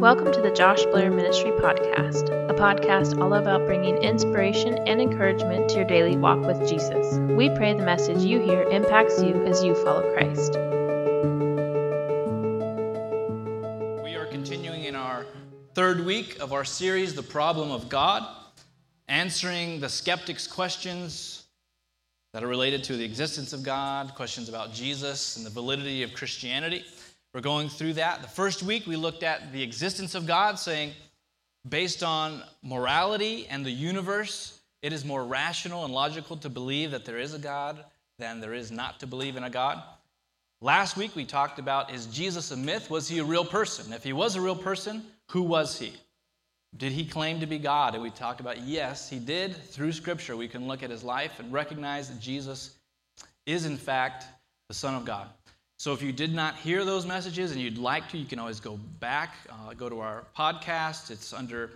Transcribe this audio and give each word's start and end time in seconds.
Welcome 0.00 0.32
to 0.32 0.40
the 0.40 0.50
Josh 0.50 0.82
Blair 0.86 1.10
Ministry 1.10 1.50
Podcast, 1.50 2.30
a 2.48 2.54
podcast 2.54 3.20
all 3.20 3.34
about 3.34 3.66
bringing 3.66 3.98
inspiration 3.98 4.78
and 4.88 4.98
encouragement 4.98 5.68
to 5.68 5.76
your 5.76 5.84
daily 5.84 6.16
walk 6.16 6.40
with 6.40 6.66
Jesus. 6.66 7.18
We 7.36 7.50
pray 7.50 7.74
the 7.74 7.84
message 7.84 8.22
you 8.22 8.40
hear 8.40 8.62
impacts 8.62 9.22
you 9.22 9.44
as 9.44 9.62
you 9.62 9.74
follow 9.74 10.10
Christ. 10.14 10.52
We 14.02 14.14
are 14.16 14.24
continuing 14.24 14.84
in 14.84 14.96
our 14.96 15.26
third 15.74 16.02
week 16.06 16.38
of 16.40 16.54
our 16.54 16.64
series, 16.64 17.12
The 17.14 17.22
Problem 17.22 17.70
of 17.70 17.90
God, 17.90 18.26
answering 19.08 19.80
the 19.80 19.90
skeptics' 19.90 20.46
questions 20.46 21.44
that 22.32 22.42
are 22.42 22.48
related 22.48 22.82
to 22.84 22.96
the 22.96 23.04
existence 23.04 23.52
of 23.52 23.62
God, 23.62 24.14
questions 24.14 24.48
about 24.48 24.72
Jesus 24.72 25.36
and 25.36 25.44
the 25.44 25.50
validity 25.50 26.02
of 26.02 26.14
Christianity. 26.14 26.86
We're 27.32 27.40
going 27.40 27.68
through 27.68 27.94
that. 27.94 28.22
The 28.22 28.28
first 28.28 28.62
week, 28.62 28.86
we 28.86 28.96
looked 28.96 29.22
at 29.22 29.52
the 29.52 29.62
existence 29.62 30.14
of 30.14 30.26
God, 30.26 30.58
saying, 30.58 30.92
based 31.68 32.02
on 32.02 32.42
morality 32.62 33.46
and 33.48 33.64
the 33.64 33.70
universe, 33.70 34.60
it 34.82 34.92
is 34.92 35.04
more 35.04 35.24
rational 35.24 35.84
and 35.84 35.94
logical 35.94 36.36
to 36.38 36.48
believe 36.48 36.90
that 36.90 37.04
there 37.04 37.18
is 37.18 37.34
a 37.34 37.38
God 37.38 37.84
than 38.18 38.40
there 38.40 38.54
is 38.54 38.70
not 38.70 39.00
to 39.00 39.06
believe 39.06 39.36
in 39.36 39.44
a 39.44 39.50
God. 39.50 39.82
Last 40.60 40.96
week, 40.96 41.14
we 41.14 41.24
talked 41.24 41.58
about 41.58 41.92
is 41.92 42.06
Jesus 42.06 42.50
a 42.50 42.56
myth? 42.56 42.90
Was 42.90 43.08
he 43.08 43.18
a 43.18 43.24
real 43.24 43.44
person? 43.44 43.92
If 43.92 44.04
he 44.04 44.12
was 44.12 44.36
a 44.36 44.40
real 44.40 44.56
person, 44.56 45.04
who 45.30 45.42
was 45.42 45.78
he? 45.78 45.94
Did 46.76 46.92
he 46.92 47.04
claim 47.04 47.40
to 47.40 47.46
be 47.46 47.58
God? 47.58 47.94
And 47.94 48.02
we 48.02 48.10
talked 48.10 48.40
about 48.40 48.58
yes, 48.58 49.08
he 49.08 49.18
did. 49.18 49.56
Through 49.56 49.92
Scripture, 49.92 50.36
we 50.36 50.48
can 50.48 50.68
look 50.68 50.82
at 50.82 50.90
his 50.90 51.02
life 51.02 51.40
and 51.40 51.52
recognize 51.52 52.08
that 52.08 52.20
Jesus 52.20 52.76
is, 53.46 53.64
in 53.66 53.76
fact, 53.76 54.26
the 54.68 54.74
Son 54.74 54.94
of 54.94 55.04
God. 55.04 55.28
So 55.80 55.94
if 55.94 56.02
you 56.02 56.12
did 56.12 56.34
not 56.34 56.58
hear 56.58 56.84
those 56.84 57.06
messages 57.06 57.52
and 57.52 57.60
you'd 57.62 57.78
like 57.78 58.06
to, 58.10 58.18
you 58.18 58.26
can 58.26 58.38
always 58.38 58.60
go 58.60 58.76
back, 58.76 59.36
uh, 59.48 59.72
go 59.72 59.88
to 59.88 60.00
our 60.00 60.26
podcast. 60.36 61.10
It's 61.10 61.32
under 61.32 61.70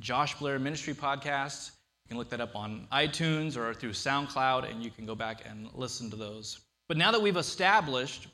Josh 0.00 0.38
Blair 0.38 0.58
Ministry 0.58 0.92
Podcast. 0.92 1.70
You 2.04 2.08
can 2.10 2.18
look 2.18 2.28
that 2.28 2.42
up 2.42 2.54
on 2.54 2.86
iTunes 2.92 3.56
or 3.56 3.72
through 3.72 3.92
SoundCloud, 3.92 4.70
and 4.70 4.84
you 4.84 4.90
can 4.90 5.06
go 5.06 5.14
back 5.14 5.44
and 5.48 5.70
listen 5.72 6.10
to 6.10 6.16
those. 6.16 6.60
But 6.88 6.98
now 6.98 7.10
that 7.10 7.22
we've 7.22 7.38
established 7.38 8.26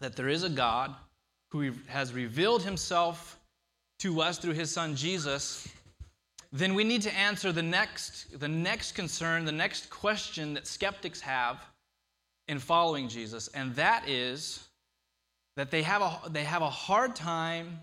that 0.00 0.16
there 0.16 0.28
is 0.28 0.42
a 0.42 0.50
God 0.50 0.96
who 1.52 1.70
has 1.86 2.12
revealed 2.12 2.64
himself 2.64 3.38
to 4.00 4.20
us 4.20 4.38
through 4.38 4.54
his 4.54 4.68
son 4.68 4.96
Jesus, 4.96 5.68
then 6.52 6.74
we 6.74 6.82
need 6.82 7.02
to 7.02 7.14
answer 7.16 7.52
the 7.52 7.62
next, 7.62 8.40
the 8.40 8.48
next 8.48 8.96
concern, 8.96 9.44
the 9.44 9.52
next 9.52 9.90
question 9.90 10.54
that 10.54 10.66
skeptics 10.66 11.20
have 11.20 11.64
in 12.48 12.58
following 12.58 13.08
Jesus, 13.08 13.48
and 13.48 13.74
that 13.76 14.08
is 14.08 14.68
that 15.56 15.70
they 15.70 15.82
have 15.82 16.02
a, 16.02 16.20
they 16.30 16.44
have 16.44 16.62
a 16.62 16.70
hard 16.70 17.14
time 17.14 17.78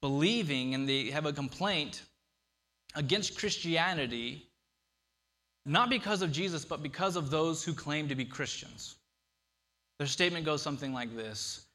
believing 0.00 0.74
and 0.74 0.88
they 0.88 1.10
have 1.10 1.26
a 1.26 1.32
complaint 1.32 2.02
against 2.94 3.38
Christianity, 3.38 4.46
not 5.66 5.90
because 5.90 6.22
of 6.22 6.32
Jesus, 6.32 6.64
but 6.64 6.82
because 6.82 7.16
of 7.16 7.30
those 7.30 7.64
who 7.64 7.74
claim 7.74 8.08
to 8.08 8.14
be 8.14 8.24
Christians. 8.24 8.96
Their 9.98 10.06
statement 10.06 10.44
goes 10.44 10.62
something 10.62 10.92
like 10.92 11.14
this 11.14 11.66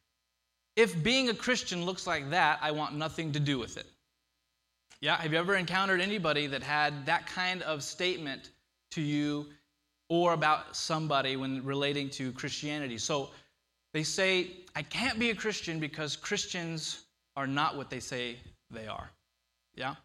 If 0.76 1.04
being 1.04 1.30
a 1.30 1.34
Christian 1.34 1.86
looks 1.86 2.08
like 2.08 2.30
that, 2.30 2.60
I 2.62 2.72
want 2.72 2.96
nothing 2.96 3.32
to 3.34 3.40
do 3.40 3.60
with 3.60 3.78
it. 3.78 3.86
Yeah, 5.02 5.18
have 5.18 5.34
you 5.34 5.38
ever 5.38 5.56
encountered 5.56 6.00
anybody 6.00 6.48
that 6.48 6.64
had 6.64 7.06
that 7.08 7.28
kind 7.28 7.62
of 7.64 7.84
statement 7.84 8.52
to 8.92 9.02
you 9.02 9.48
or 10.14 10.34
about 10.34 10.76
somebody 10.76 11.36
when 11.36 11.66
relating 11.66 12.08
to 12.08 12.32
Christianity. 12.34 13.00
So 13.00 13.32
they 13.96 14.04
say, 14.04 14.52
I 14.76 14.84
can't 14.84 15.18
be 15.18 15.32
a 15.32 15.36
Christian 15.36 15.80
because 15.80 16.16
Christians 16.16 17.06
are 17.36 17.48
not 17.48 17.78
what 17.78 17.90
they 17.90 18.00
say 18.00 18.38
they 18.70 18.86
are. 18.86 19.10
Yeah? 19.74 19.96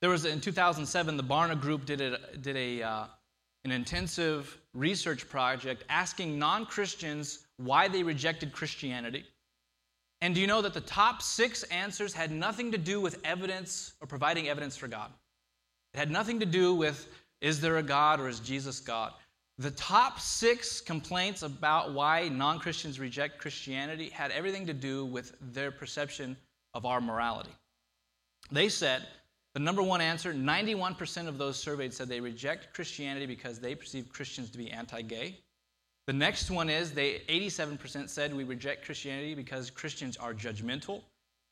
There 0.00 0.08
was, 0.08 0.24
in 0.24 0.40
2007, 0.40 1.16
the 1.16 1.24
Barna 1.24 1.60
Group 1.60 1.84
did, 1.84 2.00
a, 2.00 2.18
did 2.40 2.56
a, 2.56 2.80
uh, 2.80 3.04
an 3.64 3.72
intensive 3.72 4.56
research 4.72 5.28
project 5.28 5.82
asking 5.88 6.38
non 6.38 6.64
Christians 6.64 7.48
why 7.56 7.88
they 7.88 8.04
rejected 8.04 8.52
Christianity. 8.52 9.24
And 10.20 10.32
do 10.32 10.40
you 10.40 10.46
know 10.46 10.62
that 10.62 10.74
the 10.74 10.80
top 10.80 11.22
six 11.22 11.64
answers 11.64 12.12
had 12.12 12.30
nothing 12.30 12.70
to 12.70 12.78
do 12.78 13.00
with 13.00 13.18
evidence 13.24 13.94
or 14.00 14.06
providing 14.06 14.48
evidence 14.48 14.76
for 14.76 14.86
God? 14.86 15.10
It 15.92 15.98
had 15.98 16.10
nothing 16.12 16.38
to 16.38 16.46
do 16.46 16.72
with 16.72 17.08
is 17.40 17.60
there 17.60 17.78
a 17.78 17.82
God 17.82 18.20
or 18.20 18.28
is 18.28 18.40
Jesus 18.40 18.80
God? 18.80 19.12
The 19.60 19.72
top 19.72 20.20
six 20.20 20.80
complaints 20.80 21.42
about 21.42 21.92
why 21.92 22.30
non 22.30 22.60
Christians 22.60 22.98
reject 22.98 23.38
Christianity 23.38 24.08
had 24.08 24.30
everything 24.30 24.66
to 24.66 24.72
do 24.72 25.04
with 25.04 25.36
their 25.52 25.70
perception 25.70 26.34
of 26.72 26.86
our 26.86 26.98
morality. 26.98 27.50
They 28.50 28.70
said, 28.70 29.06
the 29.52 29.60
number 29.60 29.82
one 29.82 30.00
answer 30.00 30.32
91% 30.32 31.28
of 31.28 31.36
those 31.36 31.58
surveyed 31.58 31.92
said 31.92 32.08
they 32.08 32.20
reject 32.20 32.72
Christianity 32.72 33.26
because 33.26 33.58
they 33.58 33.74
perceive 33.74 34.08
Christians 34.08 34.48
to 34.48 34.56
be 34.56 34.70
anti 34.70 35.02
gay. 35.02 35.36
The 36.06 36.14
next 36.14 36.50
one 36.50 36.70
is 36.70 36.92
they 36.92 37.20
87% 37.28 38.08
said 38.08 38.34
we 38.34 38.44
reject 38.44 38.86
Christianity 38.86 39.34
because 39.34 39.68
Christians 39.68 40.16
are 40.16 40.32
judgmental. 40.32 41.02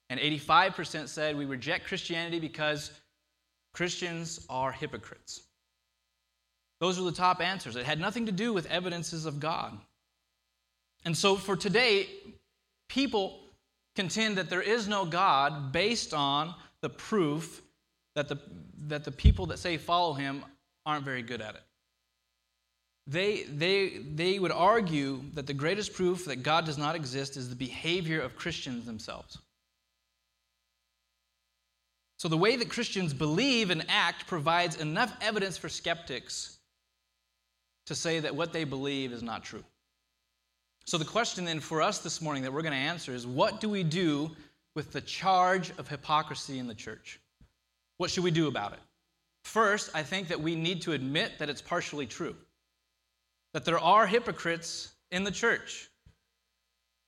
And 0.09 0.19
85% 0.19 1.09
said 1.09 1.37
we 1.37 1.45
reject 1.45 1.87
Christianity 1.87 2.41
because 2.41 2.91
Christians 3.75 4.47
are 4.49 4.73
hypocrites. 4.73 5.43
Those 6.81 6.99
were 6.99 7.11
the 7.11 7.17
top 7.17 7.41
answers. 7.41 7.77
It 7.77 7.87
had 7.87 8.01
nothing 8.01 8.27
to 8.27 8.33
do 8.33 8.53
with 8.53 8.67
evidences 8.67 9.27
of 9.27 9.41
God. 9.41 9.77
And 11.05 11.17
so 11.17 11.37
for 11.37 11.57
today, 11.57 12.09
people 12.89 13.41
contend 13.97 14.37
that 14.37 14.51
there 14.51 14.63
is 14.63 14.87
no 14.87 15.05
God 15.05 15.73
based 15.73 16.15
on 16.15 16.55
the 16.81 16.89
proof 16.89 17.63
that 18.15 18.29
the, 18.29 18.39
that 18.87 19.05
the 19.05 19.11
people 19.11 19.47
that 19.47 19.59
say 19.59 19.77
follow 19.77 20.13
him 20.15 20.45
aren't 20.87 21.05
very 21.05 21.23
good 21.23 21.41
at 21.41 21.55
it. 21.55 21.63
They, 23.07 23.45
they, 23.45 23.99
they 24.15 24.39
would 24.39 24.53
argue 24.53 25.23
that 25.35 25.47
the 25.47 25.55
greatest 25.55 25.95
proof 25.95 26.27
that 26.27 26.43
God 26.43 26.67
does 26.67 26.77
not 26.77 26.95
exist 26.95 27.37
is 27.37 27.49
the 27.49 27.57
behavior 27.57 28.21
of 28.21 28.37
Christians 28.37 28.85
themselves. 28.85 29.39
So, 32.19 32.29
the 32.29 32.37
way 32.37 32.57
that 32.57 32.69
Christians 32.69 33.15
believe 33.15 33.71
and 33.71 33.87
act 33.89 34.27
provides 34.27 34.77
enough 34.77 35.17
evidence 35.23 35.57
for 35.57 35.69
skeptics 35.69 36.58
to 37.89 37.95
say 37.95 38.21
that 38.21 38.37
what 38.37 38.53
they 38.53 38.65
believe 38.65 39.13
is 39.13 39.23
not 39.23 39.43
true. 39.43 39.65
So, 40.85 40.99
the 40.99 41.05
question 41.05 41.45
then 41.45 41.61
for 41.61 41.83
us 41.83 41.99
this 41.99 42.23
morning 42.23 42.43
that 42.45 42.53
we're 42.53 42.63
going 42.63 42.73
to 42.73 42.79
answer 42.79 43.15
is 43.15 43.27
what 43.27 43.61
do 43.61 43.69
we 43.69 43.83
do 43.83 44.31
with 44.75 44.93
the 44.93 45.01
charge 45.01 45.71
of 45.79 45.89
hypocrisy 45.89 46.59
in 46.59 46.67
the 46.67 46.75
church? 46.75 47.19
What 47.97 48.11
should 48.11 48.25
we 48.25 48.31
do 48.31 48.47
about 48.47 48.75
it? 48.75 48.79
First, 49.45 49.91
I 49.95 50.03
think 50.03 50.29
that 50.29 50.41
we 50.41 50.55
need 50.55 50.83
to 50.83 50.93
admit 50.93 51.39
that 51.39 51.49
it's 51.49 51.63
partially 51.63 52.07
true, 52.07 52.37
that 53.55 53.65
there 53.65 53.79
are 53.79 54.07
hypocrites 54.07 54.93
in 55.11 55.25
the 55.25 55.31
church. 55.31 55.89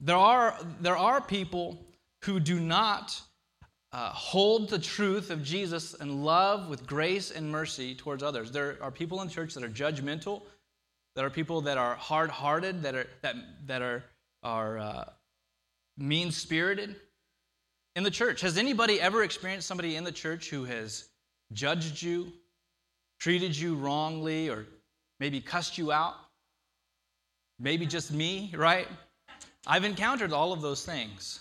There 0.01 0.17
are, 0.17 0.59
there 0.81 0.97
are 0.97 1.21
people 1.21 1.79
who 2.25 2.41
do 2.41 2.59
not 2.59 3.21
uh, 3.93 4.11
hold 4.11 4.71
the 4.71 4.79
truth 4.79 5.31
of 5.31 5.43
Jesus 5.43 5.95
and 5.95 6.25
love 6.25 6.69
with 6.69 6.87
grace 6.87 7.31
and 7.31 7.51
mercy 7.51 7.95
towards 7.95 8.23
others. 8.23 8.51
There 8.51 8.79
are 8.81 8.91
people 8.91 9.21
in 9.21 9.29
church 9.29 9.53
that 9.55 9.65
are 9.65 9.69
judgmental, 9.69 10.43
there 11.17 11.27
are 11.27 11.31
people 11.31 11.63
that 11.63 11.79
are 11.79 11.95
hard 11.95 12.31
hearted, 12.31 12.83
that 12.83 12.95
are, 12.95 13.07
that, 13.23 13.35
that 13.67 13.83
are, 13.83 14.05
are 14.43 14.79
uh, 14.79 15.05
mean 15.99 16.31
spirited 16.31 16.97
in 17.97 18.05
the 18.05 18.11
church. 18.11 18.41
Has 18.43 18.57
anybody 18.57 19.01
ever 19.01 19.23
experienced 19.23 19.67
somebody 19.67 19.97
in 19.97 20.05
the 20.05 20.13
church 20.13 20.51
who 20.51 20.65
has 20.65 21.09
judged 21.53 22.01
you, 22.01 22.33
treated 23.19 23.57
you 23.57 23.75
wrongly, 23.75 24.49
or 24.49 24.67
maybe 25.19 25.41
cussed 25.41 25.79
you 25.79 25.91
out? 25.93 26.15
Maybe 27.59 27.87
just 27.87 28.13
me, 28.13 28.53
right? 28.57 28.89
I've 29.67 29.85
encountered 29.85 30.33
all 30.33 30.53
of 30.53 30.63
those 30.63 30.85
things. 30.85 31.41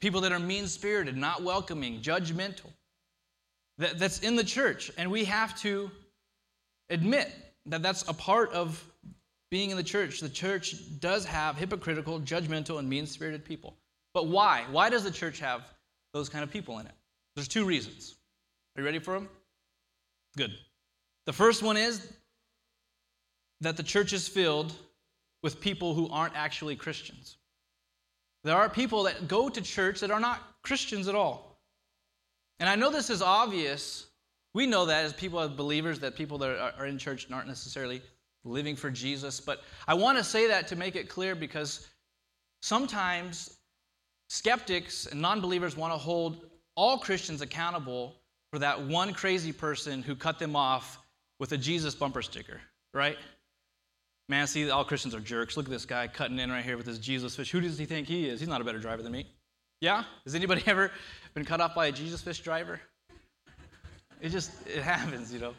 People 0.00 0.20
that 0.20 0.32
are 0.32 0.38
mean 0.38 0.66
spirited, 0.66 1.16
not 1.16 1.42
welcoming, 1.42 2.00
judgmental. 2.00 2.70
That, 3.78 3.98
that's 3.98 4.20
in 4.20 4.36
the 4.36 4.44
church. 4.44 4.92
And 4.96 5.10
we 5.10 5.24
have 5.24 5.58
to 5.62 5.90
admit 6.90 7.32
that 7.66 7.82
that's 7.82 8.02
a 8.08 8.12
part 8.12 8.52
of 8.52 8.84
being 9.50 9.70
in 9.70 9.76
the 9.76 9.82
church. 9.82 10.20
The 10.20 10.28
church 10.28 10.74
does 11.00 11.24
have 11.24 11.56
hypocritical, 11.56 12.20
judgmental, 12.20 12.78
and 12.78 12.88
mean 12.88 13.06
spirited 13.06 13.44
people. 13.44 13.76
But 14.14 14.28
why? 14.28 14.64
Why 14.70 14.88
does 14.88 15.04
the 15.04 15.10
church 15.10 15.40
have 15.40 15.62
those 16.12 16.28
kind 16.28 16.42
of 16.42 16.50
people 16.50 16.78
in 16.78 16.86
it? 16.86 16.92
There's 17.34 17.48
two 17.48 17.64
reasons. 17.64 18.16
Are 18.76 18.80
you 18.80 18.86
ready 18.86 18.98
for 18.98 19.14
them? 19.14 19.28
Good. 20.36 20.52
The 21.26 21.32
first 21.32 21.62
one 21.62 21.76
is 21.76 22.12
that 23.60 23.76
the 23.76 23.82
church 23.82 24.12
is 24.12 24.26
filled 24.26 24.72
with 25.42 25.60
people 25.60 25.94
who 25.94 26.08
aren't 26.08 26.36
actually 26.36 26.76
Christians. 26.76 27.36
There 28.44 28.56
are 28.56 28.68
people 28.68 29.04
that 29.04 29.28
go 29.28 29.48
to 29.48 29.60
church 29.60 30.00
that 30.00 30.10
are 30.10 30.20
not 30.20 30.40
Christians 30.62 31.08
at 31.08 31.14
all. 31.14 31.58
And 32.58 32.68
I 32.68 32.74
know 32.74 32.90
this 32.90 33.10
is 33.10 33.22
obvious 33.22 34.06
we 34.54 34.66
know 34.66 34.84
that 34.86 35.04
as 35.04 35.12
people, 35.12 35.40
as 35.40 35.50
believers, 35.50 35.98
that 36.00 36.14
people 36.14 36.38
that 36.38 36.74
are 36.78 36.86
in 36.86 36.98
church 36.98 37.26
aren't 37.32 37.48
necessarily 37.48 38.02
living 38.44 38.76
for 38.76 38.90
Jesus. 38.90 39.40
But 39.40 39.62
I 39.88 39.94
want 39.94 40.18
to 40.18 40.24
say 40.24 40.48
that 40.48 40.68
to 40.68 40.76
make 40.76 40.96
it 40.96 41.08
clear 41.08 41.34
because 41.34 41.88
sometimes 42.60 43.58
skeptics 44.28 45.06
and 45.06 45.20
non 45.20 45.40
believers 45.40 45.76
want 45.76 45.92
to 45.92 45.98
hold 45.98 46.46
all 46.74 46.98
Christians 46.98 47.40
accountable 47.40 48.16
for 48.50 48.58
that 48.58 48.80
one 48.80 49.14
crazy 49.14 49.52
person 49.52 50.02
who 50.02 50.14
cut 50.14 50.38
them 50.38 50.56
off 50.56 50.98
with 51.38 51.52
a 51.52 51.58
Jesus 51.58 51.94
bumper 51.94 52.22
sticker, 52.22 52.60
right? 52.92 53.16
Man, 54.28 54.46
see, 54.46 54.70
all 54.70 54.84
Christians 54.84 55.14
are 55.14 55.20
jerks. 55.20 55.56
Look 55.56 55.66
at 55.66 55.72
this 55.72 55.84
guy 55.84 56.06
cutting 56.06 56.38
in 56.38 56.50
right 56.50 56.64
here 56.64 56.76
with 56.76 56.86
his 56.86 56.98
Jesus 56.98 57.34
fish. 57.34 57.50
Who 57.50 57.60
does 57.60 57.78
he 57.78 57.86
think 57.86 58.06
he 58.06 58.28
is? 58.28 58.40
He's 58.40 58.48
not 58.48 58.60
a 58.60 58.64
better 58.64 58.78
driver 58.78 59.02
than 59.02 59.12
me. 59.12 59.26
Yeah? 59.80 60.04
Has 60.24 60.34
anybody 60.34 60.62
ever 60.66 60.90
been 61.34 61.44
cut 61.44 61.60
off 61.60 61.74
by 61.74 61.86
a 61.86 61.92
Jesus 61.92 62.20
fish 62.20 62.40
driver? 62.40 62.80
It 64.22 64.30
just, 64.30 64.50
it 64.66 64.82
happens, 64.82 65.32
you 65.32 65.40
know. 65.40 65.54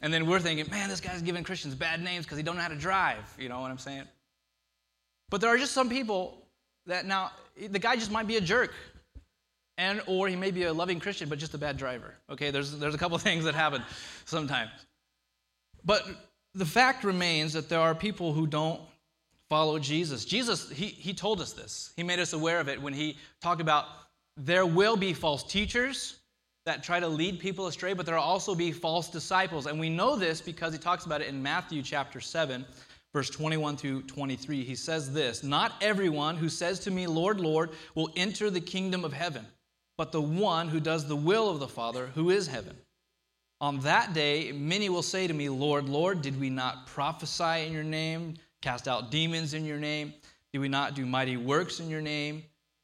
And 0.00 0.12
then 0.12 0.26
we're 0.26 0.40
thinking, 0.40 0.68
man, 0.68 0.88
this 0.88 1.00
guy's 1.00 1.22
giving 1.22 1.44
Christians 1.44 1.76
bad 1.76 2.02
names 2.02 2.24
because 2.24 2.36
he 2.36 2.42
don't 2.42 2.56
know 2.56 2.62
how 2.62 2.68
to 2.68 2.74
drive. 2.74 3.22
You 3.38 3.48
know 3.48 3.60
what 3.60 3.70
I'm 3.70 3.78
saying? 3.78 4.02
But 5.30 5.40
there 5.40 5.48
are 5.48 5.58
just 5.58 5.72
some 5.72 5.88
people 5.88 6.42
that 6.86 7.06
now, 7.06 7.30
the 7.70 7.78
guy 7.78 7.94
just 7.94 8.10
might 8.10 8.26
be 8.26 8.36
a 8.36 8.40
jerk. 8.40 8.74
And, 9.78 10.02
or 10.06 10.28
he 10.28 10.36
may 10.36 10.50
be 10.50 10.64
a 10.64 10.72
loving 10.72 11.00
Christian, 11.00 11.28
but 11.28 11.38
just 11.38 11.54
a 11.54 11.58
bad 11.58 11.76
driver. 11.76 12.14
Okay, 12.28 12.50
there's, 12.50 12.78
there's 12.78 12.94
a 12.94 12.98
couple 12.98 13.16
things 13.18 13.44
that 13.44 13.54
happen 13.54 13.82
sometimes. 14.24 14.70
But 15.84 16.06
the 16.54 16.66
fact 16.66 17.04
remains 17.04 17.52
that 17.52 17.68
there 17.68 17.80
are 17.80 17.94
people 17.94 18.32
who 18.32 18.46
don't 18.46 18.80
follow 19.48 19.78
Jesus. 19.78 20.24
Jesus, 20.24 20.68
he, 20.68 20.86
he 20.86 21.14
told 21.14 21.40
us 21.40 21.52
this. 21.52 21.92
He 21.96 22.02
made 22.02 22.18
us 22.18 22.32
aware 22.32 22.58
of 22.58 22.68
it 22.68 22.80
when 22.80 22.92
he 22.92 23.16
talked 23.40 23.60
about 23.60 23.86
there 24.36 24.66
will 24.66 24.96
be 24.96 25.12
false 25.12 25.42
teachers 25.42 26.18
that 26.64 26.82
try 26.82 27.00
to 27.00 27.08
lead 27.08 27.40
people 27.40 27.66
astray, 27.66 27.92
but 27.92 28.06
there 28.06 28.14
will 28.14 28.22
also 28.22 28.54
be 28.54 28.70
false 28.70 29.08
disciples. 29.08 29.66
And 29.66 29.80
we 29.80 29.90
know 29.90 30.16
this 30.16 30.40
because 30.40 30.72
he 30.72 30.78
talks 30.78 31.06
about 31.06 31.20
it 31.20 31.28
in 31.28 31.42
Matthew 31.42 31.82
chapter 31.82 32.20
7, 32.20 32.64
verse 33.12 33.30
21 33.30 33.76
through 33.76 34.02
23. 34.02 34.62
He 34.64 34.74
says 34.74 35.12
this 35.12 35.42
Not 35.42 35.72
everyone 35.80 36.36
who 36.36 36.48
says 36.48 36.78
to 36.80 36.90
me, 36.90 37.06
Lord, 37.06 37.40
Lord, 37.40 37.70
will 37.94 38.10
enter 38.16 38.48
the 38.50 38.60
kingdom 38.60 39.04
of 39.04 39.12
heaven, 39.12 39.44
but 39.98 40.12
the 40.12 40.20
one 40.20 40.68
who 40.68 40.80
does 40.80 41.08
the 41.08 41.16
will 41.16 41.50
of 41.50 41.58
the 41.58 41.68
Father 41.68 42.10
who 42.14 42.30
is 42.30 42.46
heaven. 42.46 42.76
On 43.60 43.78
that 43.80 44.12
day, 44.12 44.50
many 44.50 44.88
will 44.88 45.02
say 45.02 45.26
to 45.28 45.34
me, 45.34 45.48
Lord, 45.48 45.88
Lord, 45.88 46.20
did 46.20 46.38
we 46.40 46.50
not 46.50 46.86
prophesy 46.88 47.64
in 47.66 47.72
your 47.72 47.84
name, 47.84 48.34
cast 48.60 48.88
out 48.88 49.12
demons 49.12 49.54
in 49.54 49.64
your 49.64 49.78
name? 49.78 50.12
Did 50.52 50.58
we 50.58 50.68
not 50.68 50.94
do 50.94 51.06
mighty 51.06 51.36
works 51.36 51.78
in 51.80 51.88
your 51.88 52.00
name? 52.00 52.42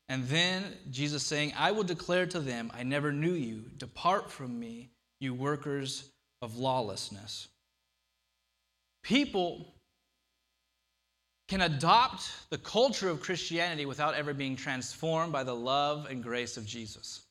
And 0.09 0.25
then 0.29 0.65
Jesus 0.91 1.23
saying, 1.23 1.53
I 1.57 1.73
will 1.73 1.85
declare 1.85 2.27
to 2.27 2.41
them, 2.41 2.71
I 2.75 2.83
never 2.83 3.13
knew 3.13 3.33
you. 3.33 3.65
Depart 3.77 4.31
from 4.31 4.59
me, 4.59 4.89
you 5.21 5.35
workers 5.35 6.11
of 6.41 6.57
lawlessness. 6.57 7.49
People 9.03 9.75
can 11.49 11.63
adopt 11.63 12.31
the 12.51 12.59
culture 12.59 13.09
of 13.09 13.21
Christianity 13.21 13.87
without 13.87 14.15
ever 14.15 14.35
being 14.35 14.57
transformed 14.57 15.33
by 15.33 15.45
the 15.45 15.55
love 15.55 16.07
and 16.11 16.23
grace 16.23 16.57
of 16.57 16.67
Jesus. 16.67 17.23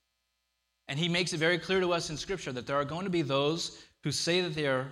And 0.88 0.98
he 0.98 1.10
makes 1.10 1.34
it 1.34 1.38
very 1.38 1.60
clear 1.60 1.80
to 1.80 1.94
us 1.94 2.10
in 2.10 2.18
Scripture 2.18 2.52
that 2.52 2.66
there 2.66 2.78
are 2.78 2.86
going 2.86 3.04
to 3.04 3.12
be 3.12 3.22
those 3.22 3.84
who 4.04 4.12
say 4.12 4.42
that 4.42 4.56
they 4.56 4.66
are 4.68 4.88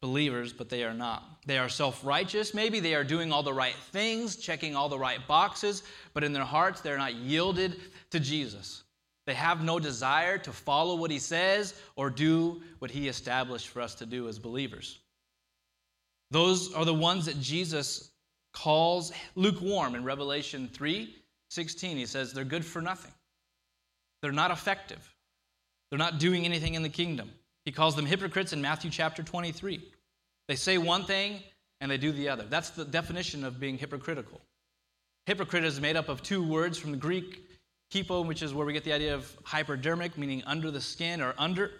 believers, 0.00 0.52
but 0.52 0.68
they 0.68 0.84
are 0.84 0.94
not. 0.94 1.22
They 1.46 1.58
are 1.58 1.68
self 1.68 2.04
righteous. 2.04 2.54
Maybe 2.54 2.80
they 2.80 2.94
are 2.94 3.04
doing 3.04 3.32
all 3.32 3.42
the 3.42 3.52
right 3.52 3.74
things, 3.92 4.36
checking 4.36 4.74
all 4.74 4.88
the 4.88 4.98
right 4.98 5.26
boxes, 5.26 5.82
but 6.14 6.24
in 6.24 6.32
their 6.32 6.44
hearts, 6.44 6.80
they're 6.80 6.98
not 6.98 7.14
yielded 7.14 7.76
to 8.10 8.20
Jesus. 8.20 8.82
They 9.26 9.34
have 9.34 9.62
no 9.62 9.78
desire 9.78 10.38
to 10.38 10.52
follow 10.52 10.96
what 10.96 11.10
he 11.10 11.18
says 11.18 11.80
or 11.96 12.10
do 12.10 12.62
what 12.78 12.90
he 12.90 13.08
established 13.08 13.68
for 13.68 13.80
us 13.80 13.94
to 13.96 14.06
do 14.06 14.28
as 14.28 14.38
believers. 14.38 14.98
Those 16.30 16.72
are 16.74 16.84
the 16.84 16.94
ones 16.94 17.26
that 17.26 17.40
Jesus 17.40 18.10
calls 18.52 19.12
lukewarm 19.34 19.94
in 19.94 20.04
Revelation 20.04 20.68
3 20.72 21.14
16. 21.50 21.96
He 21.96 22.06
says 22.06 22.32
they're 22.32 22.44
good 22.44 22.64
for 22.64 22.80
nothing, 22.80 23.12
they're 24.22 24.32
not 24.32 24.50
effective. 24.50 25.14
They're 25.90 25.98
not 25.98 26.20
doing 26.20 26.44
anything 26.44 26.74
in 26.74 26.82
the 26.82 26.88
kingdom. 26.88 27.32
He 27.70 27.72
calls 27.72 27.94
them 27.94 28.04
hypocrites 28.04 28.52
in 28.52 28.60
Matthew 28.60 28.90
chapter 28.90 29.22
23. 29.22 29.80
They 30.48 30.56
say 30.56 30.76
one 30.76 31.04
thing 31.04 31.40
and 31.80 31.88
they 31.88 31.98
do 31.98 32.10
the 32.10 32.28
other. 32.28 32.42
That's 32.42 32.70
the 32.70 32.84
definition 32.84 33.44
of 33.44 33.60
being 33.60 33.78
hypocritical. 33.78 34.40
Hypocrite 35.26 35.62
is 35.62 35.80
made 35.80 35.94
up 35.94 36.08
of 36.08 36.20
two 36.20 36.42
words 36.42 36.78
from 36.78 36.90
the 36.90 36.96
Greek 36.96 37.44
hypo, 37.94 38.22
which 38.22 38.42
is 38.42 38.52
where 38.52 38.66
we 38.66 38.72
get 38.72 38.82
the 38.82 38.92
idea 38.92 39.14
of 39.14 39.32
hypodermic, 39.44 40.18
meaning 40.18 40.42
under 40.46 40.72
the 40.72 40.80
skin 40.80 41.20
or 41.20 41.32
under, 41.38 41.70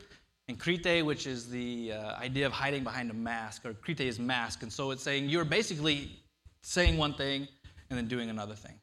and 0.46 0.60
krite, 0.60 1.04
which 1.04 1.26
is 1.26 1.50
the 1.50 1.94
uh, 1.94 2.14
idea 2.18 2.46
of 2.46 2.52
hiding 2.52 2.84
behind 2.84 3.10
a 3.10 3.14
mask, 3.14 3.66
or 3.66 3.74
krite 3.74 3.98
is 3.98 4.20
mask. 4.20 4.62
And 4.62 4.72
so 4.72 4.92
it's 4.92 5.02
saying 5.02 5.28
you're 5.28 5.44
basically 5.44 6.22
saying 6.62 6.98
one 6.98 7.14
thing 7.14 7.48
and 7.88 7.98
then 7.98 8.06
doing 8.06 8.30
another 8.30 8.54
thing. 8.54 8.78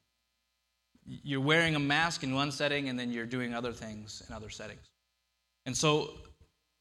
You're 1.05 1.39
wearing 1.39 1.77
a 1.77 1.79
mask 1.79 2.23
in 2.23 2.35
one 2.35 2.51
setting 2.51 2.89
and 2.89 2.99
then 2.99 3.13
you're 3.13 3.25
doing 3.25 3.53
other 3.53 3.71
things 3.71 4.23
in 4.27 4.35
other 4.35 4.49
settings. 4.49 4.89
And 5.65 5.75
so 5.75 6.11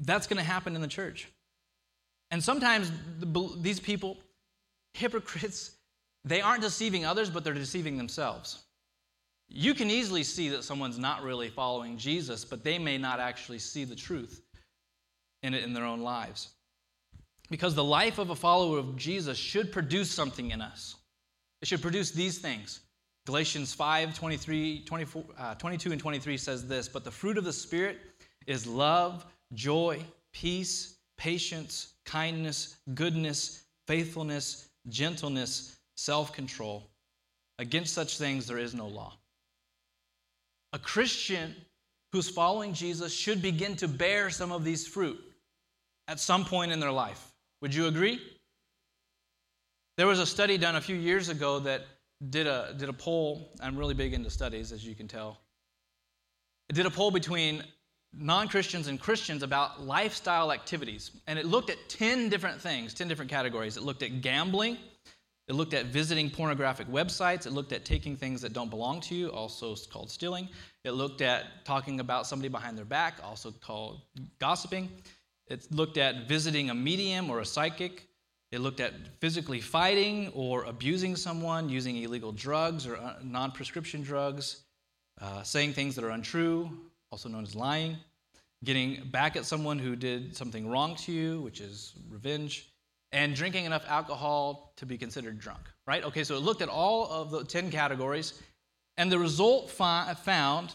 that's 0.01 0.27
going 0.27 0.39
to 0.39 0.45
happen 0.45 0.75
in 0.75 0.83
the 0.83 0.89
church. 0.89 1.29
And 2.31 2.43
sometimes 2.43 2.91
the, 3.19 3.57
these 3.61 3.81
people, 3.81 4.19
hypocrites, 4.95 5.73
they 6.25 6.41
aren't 6.41 6.63
deceiving 6.63 7.05
others, 7.05 7.31
but 7.31 7.45
they're 7.45 7.55
deceiving 7.55 7.97
themselves. 7.97 8.65
You 9.49 9.75
can 9.75 9.91
easily 9.91 10.25
see 10.25 10.49
that 10.49 10.65
someone's 10.65 10.99
not 10.99 11.23
really 11.23 11.49
following 11.49 11.97
Jesus, 11.99 12.45
but 12.45 12.65
they 12.65 12.79
may 12.79 12.99
not 12.99 13.21
actually 13.21 13.61
see 13.61 13.85
the 13.85 13.95
truth 13.95 14.43
in 15.43 15.55
it 15.55 15.63
in 15.63 15.73
their 15.73 15.85
own 15.85 16.01
lives. 16.01 16.49
Because 17.49 17.77
the 17.77 17.85
life 17.85 18.19
of 18.19 18.31
a 18.31 18.35
follower 18.35 18.79
of 18.79 18.97
Jesus 18.97 19.39
should 19.39 19.71
produce 19.71 20.11
something 20.11 20.51
in 20.51 20.61
us. 20.61 20.97
It 21.63 21.69
should 21.69 21.81
produce 21.81 22.11
these 22.11 22.39
things. 22.39 22.81
Galatians 23.25 23.73
5 23.73 24.15
23, 24.15 24.83
24, 24.85 25.25
uh, 25.39 25.55
22 25.55 25.93
and 25.93 26.01
23 26.01 26.37
says 26.37 26.67
this 26.67 26.89
But 26.89 27.05
the 27.05 27.11
fruit 27.11 27.39
of 27.39 27.45
the 27.45 27.53
Spirit 27.53 27.99
is 28.47 28.67
love, 28.67 29.25
joy, 29.55 30.03
peace, 30.33 30.97
patience, 31.17 31.95
kindness, 32.05 32.77
goodness, 32.95 33.65
faithfulness, 33.87 34.69
gentleness, 34.89 35.77
self 35.97 36.33
control. 36.33 36.89
Against 37.59 37.95
such 37.95 38.19
things 38.19 38.47
there 38.47 38.59
is 38.59 38.75
no 38.75 38.87
law. 38.87 39.15
A 40.73 40.79
Christian 40.79 41.55
who's 42.13 42.29
following 42.29 42.75
Jesus 42.75 43.15
should 43.15 43.41
begin 43.41 43.77
to 43.77 43.89
bear 43.89 44.31
some 44.31 44.53
of 44.53 44.65
these 44.65 44.87
fruit 44.87 45.19
at 46.09 46.21
some 46.21 46.45
point 46.45 46.73
in 46.73 46.81
their 46.81 46.93
life. 46.93 47.33
Would 47.63 47.75
you 47.75 47.87
agree? 47.87 48.21
There 49.97 50.07
was 50.07 50.21
a 50.21 50.27
study 50.27 50.59
done 50.59 50.77
a 50.77 50.81
few 50.81 50.97
years 50.97 51.31
ago 51.31 51.59
that 51.61 51.87
did 52.31 52.47
a, 52.47 52.75
did 52.77 52.89
a 52.89 52.93
poll. 52.93 53.51
I'm 53.61 53.77
really 53.77 53.95
big 53.95 54.13
into 54.13 54.31
studies, 54.31 54.73
as 54.73 54.85
you 54.87 54.95
can 54.95 55.09
tell. 55.09 55.39
It 56.69 56.75
did 56.75 56.87
a 56.87 56.91
poll 56.91 57.11
between 57.11 57.63
non 58.19 58.49
Christians 58.49 58.89
and 58.89 59.01
Christians 59.01 59.43
about 59.43 59.83
lifestyle 59.83 60.53
activities. 60.53 61.11
And 61.27 61.39
it 61.39 61.47
looked 61.47 61.71
at 61.71 61.77
10 61.89 62.29
different 62.29 62.61
things, 62.61 62.95
10 62.95 63.09
different 63.09 63.31
categories. 63.31 63.77
It 63.77 63.83
looked 63.83 64.03
at 64.03 64.21
gambling, 64.21 64.79
it 65.49 65.55
looked 65.55 65.75
at 65.75 65.87
visiting 65.87 66.29
pornographic 66.31 66.89
websites, 66.89 67.47
it 67.47 67.53
looked 67.53 67.73
at 67.73 67.85
taking 67.85 68.17
things 68.17 68.41
that 68.43 68.53
don't 68.53 68.71
belong 68.71 69.01
to 69.03 69.15
you, 69.15 69.31
also 69.31 69.77
called 69.91 70.11
stealing. 70.11 70.49
It 70.85 70.93
looked 70.93 71.21
at 71.21 71.65
talking 71.65 72.01
about 72.01 72.27
somebody 72.27 72.49
behind 72.49 72.77
their 72.77 72.85
back, 72.85 73.21
also 73.23 73.53
called 73.53 74.01
gossiping. 74.41 74.91
It 75.49 75.71
looked 75.71 75.99
at 75.99 76.27
visiting 76.29 76.71
a 76.71 76.75
medium 76.75 77.31
or 77.31 77.41
a 77.41 77.45
psychic. 77.45 78.09
It 78.51 78.61
looked 78.61 78.81
at 78.81 78.95
physically 79.21 79.61
fighting 79.61 80.33
or 80.35 80.65
abusing 80.65 81.15
someone, 81.15 81.69
using 81.69 81.97
illegal 81.97 82.33
drugs 82.33 82.87
or 82.87 82.97
uh, 82.97 83.15
non 83.23 83.53
prescription 83.53 84.03
drugs, 84.03 84.63
uh, 85.21 85.43
saying 85.43 85.73
things 85.73 85.95
that 85.95 86.05
are 86.05 86.11
untrue, 86.11 86.71
also 87.17 87.31
known 87.31 87.45
as 87.45 87.55
lying, 87.55 87.97
getting 88.63 89.01
back 89.11 89.37
at 89.37 89.47
someone 89.47 89.79
who 89.79 89.97
did 89.97 90.37
something 90.37 90.69
wrong 90.69 90.95
to 90.95 91.13
you, 91.13 91.41
which 91.41 91.63
is 91.63 91.95
revenge, 92.11 92.71
and 93.11 93.35
drinking 93.35 93.65
enough 93.65 93.87
alcohol 93.89 94.75
to 94.77 94.85
be 94.85 94.99
considered 94.99 95.39
drunk, 95.39 95.63
right? 95.87 96.05
Okay, 96.05 96.25
so 96.25 96.37
it 96.37 96.41
looked 96.41 96.61
at 96.61 96.69
all 96.69 97.11
of 97.11 97.31
the 97.31 97.43
10 97.43 97.71
categories, 97.71 98.43
and 98.99 99.11
the 99.11 99.19
result 99.19 99.71
fi- 99.71 100.13
found 100.13 100.75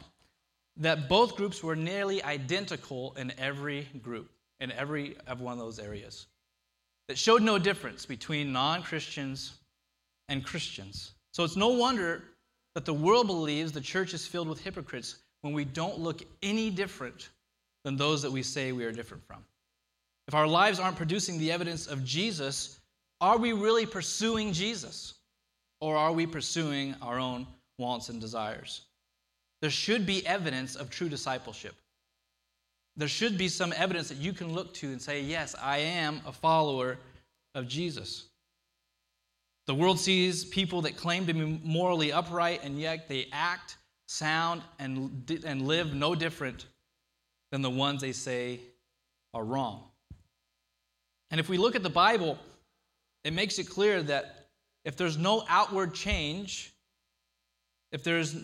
that 0.77 1.07
both 1.07 1.35
groups 1.35 1.61
were 1.63 1.75
nearly 1.75 2.23
identical 2.23 3.13
in 3.19 3.31
every 3.37 3.87
group, 4.01 4.31
in 4.59 4.71
every 4.71 5.15
of 5.27 5.41
one 5.41 5.53
of 5.53 5.59
those 5.59 5.77
areas. 5.77 6.25
That 7.07 7.19
showed 7.19 7.43
no 7.43 7.59
difference 7.59 8.07
between 8.07 8.51
non 8.51 8.81
Christians 8.81 9.59
and 10.27 10.43
Christians. 10.43 11.11
So 11.33 11.43
it's 11.43 11.55
no 11.55 11.67
wonder 11.67 12.23
that 12.73 12.85
the 12.85 12.95
world 12.95 13.27
believes 13.27 13.71
the 13.71 13.79
church 13.79 14.15
is 14.15 14.25
filled 14.25 14.49
with 14.49 14.59
hypocrites 14.59 15.17
when 15.41 15.53
we 15.53 15.65
don't 15.65 15.99
look 15.99 16.21
any 16.41 16.69
different 16.69 17.29
than 17.83 17.97
those 17.97 18.21
that 18.21 18.31
we 18.31 18.43
say 18.43 18.71
we 18.71 18.85
are 18.85 18.91
different 18.91 19.25
from? 19.25 19.43
If 20.27 20.35
our 20.35 20.47
lives 20.47 20.79
aren't 20.79 20.97
producing 20.97 21.39
the 21.39 21.51
evidence 21.51 21.87
of 21.87 22.03
Jesus, 22.05 22.79
are 23.19 23.37
we 23.37 23.53
really 23.53 23.85
pursuing 23.85 24.53
Jesus? 24.53 25.15
Or 25.79 25.97
are 25.97 26.11
we 26.11 26.27
pursuing 26.27 26.95
our 27.01 27.19
own 27.19 27.47
wants 27.77 28.09
and 28.09 28.21
desires? 28.21 28.81
There 29.61 29.69
should 29.69 30.05
be 30.05 30.25
evidence 30.25 30.75
of 30.75 30.89
true 30.89 31.09
discipleship. 31.09 31.75
There 32.97 33.07
should 33.07 33.37
be 33.37 33.47
some 33.47 33.73
evidence 33.75 34.09
that 34.09 34.17
you 34.17 34.33
can 34.33 34.53
look 34.53 34.73
to 34.75 34.87
and 34.87 35.01
say, 35.01 35.21
Yes, 35.21 35.55
I 35.61 35.77
am 35.77 36.21
a 36.25 36.31
follower 36.31 36.97
of 37.55 37.67
Jesus. 37.67 38.27
The 39.67 39.75
world 39.75 39.99
sees 39.99 40.45
people 40.45 40.81
that 40.81 40.97
claim 40.97 41.25
to 41.27 41.33
be 41.33 41.59
morally 41.63 42.11
upright 42.11 42.61
and 42.63 42.79
yet 42.79 43.07
they 43.07 43.27
act 43.31 43.77
sound 44.11 44.61
and, 44.77 45.31
and 45.45 45.67
live 45.67 45.93
no 45.93 46.15
different 46.15 46.65
than 47.51 47.61
the 47.61 47.69
ones 47.69 48.01
they 48.01 48.11
say 48.11 48.59
are 49.33 49.43
wrong. 49.43 49.83
And 51.31 51.39
if 51.39 51.47
we 51.47 51.57
look 51.57 51.75
at 51.77 51.83
the 51.83 51.89
Bible, 51.89 52.37
it 53.23 53.31
makes 53.31 53.57
it 53.57 53.69
clear 53.69 54.03
that 54.03 54.49
if 54.83 54.97
there's 54.97 55.17
no 55.17 55.45
outward 55.47 55.93
change, 55.93 56.73
if 57.93 58.03
there's 58.03 58.35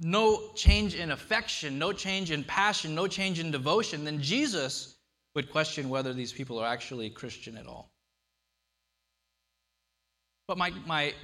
no 0.00 0.52
change 0.54 0.94
in 0.94 1.10
affection, 1.10 1.78
no 1.78 1.92
change 1.92 2.30
in 2.30 2.44
passion, 2.44 2.94
no 2.94 3.06
change 3.06 3.40
in 3.40 3.50
devotion, 3.50 4.04
then 4.04 4.20
Jesus 4.20 4.96
would 5.34 5.50
question 5.50 5.88
whether 5.88 6.12
these 6.12 6.32
people 6.32 6.58
are 6.58 6.66
actually 6.66 7.08
Christian 7.08 7.56
at 7.56 7.66
all. 7.66 7.90
But 10.46 10.58
my, 10.58 10.72
my, 10.86 11.14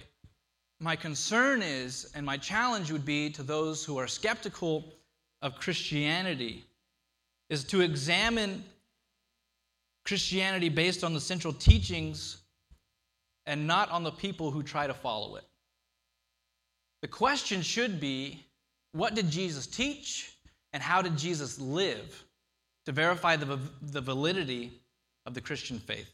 my 0.82 0.96
concern 0.96 1.62
is, 1.62 2.10
and 2.14 2.26
my 2.26 2.36
challenge 2.36 2.90
would 2.90 3.04
be 3.04 3.30
to 3.30 3.44
those 3.44 3.84
who 3.84 3.98
are 3.98 4.08
skeptical 4.08 4.92
of 5.40 5.54
Christianity, 5.54 6.64
is 7.48 7.62
to 7.64 7.82
examine 7.82 8.64
Christianity 10.04 10.68
based 10.68 11.04
on 11.04 11.14
the 11.14 11.20
central 11.20 11.52
teachings 11.52 12.38
and 13.46 13.66
not 13.66 13.90
on 13.90 14.02
the 14.02 14.10
people 14.10 14.50
who 14.50 14.62
try 14.62 14.88
to 14.88 14.94
follow 14.94 15.36
it. 15.36 15.44
The 17.02 17.08
question 17.08 17.62
should 17.62 18.00
be 18.00 18.44
what 18.90 19.14
did 19.14 19.30
Jesus 19.30 19.66
teach 19.66 20.36
and 20.72 20.82
how 20.82 21.00
did 21.00 21.16
Jesus 21.16 21.60
live 21.60 22.24
to 22.86 22.92
verify 22.92 23.36
the, 23.36 23.58
the 23.82 24.00
validity 24.00 24.72
of 25.26 25.34
the 25.34 25.40
Christian 25.40 25.78
faith? 25.78 26.12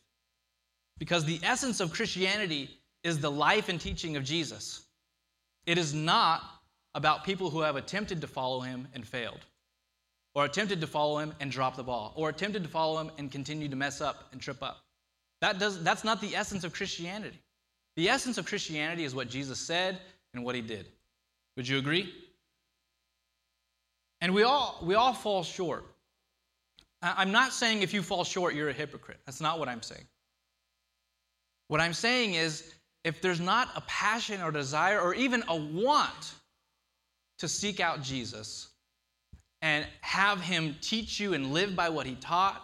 Because 0.99 1.25
the 1.25 1.41
essence 1.43 1.81
of 1.81 1.93
Christianity 1.93 2.78
is 3.05 3.21
the 3.21 3.31
life 3.31 3.69
and 3.69 3.81
teaching 3.81 4.17
of 4.17 4.25
Jesus. 4.25 4.83
It 5.67 5.79
is 5.79 5.95
not 5.95 6.43
about 6.95 7.25
people 7.25 7.51
who 7.51 7.61
have 7.61 7.77
attempted 7.77 8.21
to 8.21 8.27
follow 8.27 8.61
him 8.61 8.89
and 8.95 9.07
failed, 9.07 9.41
or 10.35 10.45
attempted 10.45 10.81
to 10.81 10.87
follow 10.87 11.19
him 11.19 11.35
and 11.41 11.51
drop 11.51 11.77
the 11.77 11.83
ball, 11.83 12.13
or 12.17 12.29
attempted 12.29 12.63
to 12.63 12.69
follow 12.69 13.01
him 13.01 13.11
and 13.19 13.31
continue 13.31 13.69
to 13.69 13.77
mess 13.77 14.01
up 14.01 14.29
and 14.33 14.41
trip 14.41 14.63
up. 14.63 14.85
That 15.41 15.59
does, 15.59 15.83
that's 15.83 16.05
not 16.05 16.21
the 16.21 16.35
essence 16.35 16.65
of 16.65 16.73
Christianity. 16.73 17.39
The 17.97 18.09
essence 18.09 18.39
of 18.39 18.47
Christianity 18.47 19.05
is 19.05 19.15
what 19.15 19.29
Jesus 19.29 19.59
said 19.59 20.01
and 20.35 20.45
what 20.45 20.55
he 20.55 20.61
did. 20.61 20.87
Would 21.57 21.69
you 21.69 21.79
agree? 21.79 22.13
And 24.21 24.35
we 24.35 24.43
all, 24.43 24.79
we 24.83 24.95
all 24.95 25.13
fall 25.13 25.43
short. 25.43 25.85
I'm 27.03 27.31
not 27.31 27.53
saying 27.53 27.83
if 27.83 27.95
you 27.95 28.03
fall 28.03 28.25
short, 28.25 28.55
you're 28.55 28.71
a 28.71 28.73
hypocrite. 28.73 29.19
That's 29.27 29.41
not 29.41 29.59
what 29.59 29.69
I'm 29.69 29.83
saying. 29.83 30.05
What 31.69 31.81
I'm 31.81 31.93
saying 31.93 32.35
is 32.35 32.75
if 33.09 33.23
there's 33.23 33.41
not 33.41 33.69
a 33.75 33.81
passion 33.83 34.43
or 34.43 34.51
desire 34.51 35.01
or 35.01 35.15
even 35.15 35.43
a 35.49 35.57
want 35.57 36.35
to 37.39 37.49
seek 37.49 37.81
out 37.81 38.03
Jesus 38.03 38.69
and 39.63 39.87
have 40.03 40.43
him 40.43 40.77
teach 40.83 41.19
you 41.19 41.33
and 41.33 41.53
live 41.53 41.75
by 41.75 41.89
what 41.89 42.07
he 42.07 42.15
taught 42.17 42.63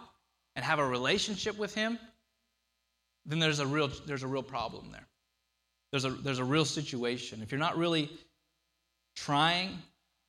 and 0.55 0.63
have 0.63 0.77
a 0.77 0.85
relationship 0.85 1.57
with 1.57 1.73
him, 1.73 1.97
then 3.25 3.39
there's 3.39 3.59
a 3.59 3.65
real, 3.65 3.89
there's 4.05 4.21
a 4.21 4.27
real 4.27 4.43
problem 4.43 4.91
there. 4.91 5.07
There's 5.91 6.05
a, 6.05 6.11
there's 6.11 6.39
a 6.39 6.43
real 6.45 6.65
situation. 6.65 7.41
If 7.41 7.51
you're 7.51 7.59
not 7.59 7.75
really 7.75 8.11
trying 9.15 9.79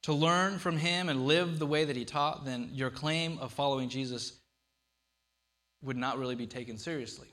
to 0.04 0.14
learn 0.14 0.58
from 0.58 0.78
him 0.78 1.11
and 1.11 1.26
live 1.26 1.58
the 1.58 1.66
way 1.66 1.85
that 1.85 1.94
he 1.94 2.06
taught, 2.06 2.46
then 2.46 2.70
your 2.73 2.88
claim 2.88 3.38
of 3.38 3.52
following 3.52 3.90
Jesus 3.90 4.40
would 5.82 5.96
not 5.96 6.18
really 6.18 6.37
be 6.37 6.46
taken 6.46 6.78
seriously. 6.78 7.28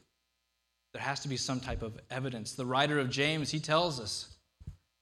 There 0.94 1.02
has 1.02 1.20
to 1.22 1.28
be 1.28 1.38
some 1.38 1.60
type 1.60 1.82
of 1.82 2.00
evidence. 2.12 2.54
The 2.54 2.66
writer 2.66 3.00
of 3.00 3.10
James, 3.10 3.50
he 3.50 3.60
tells 3.60 4.00
us 4.00 4.28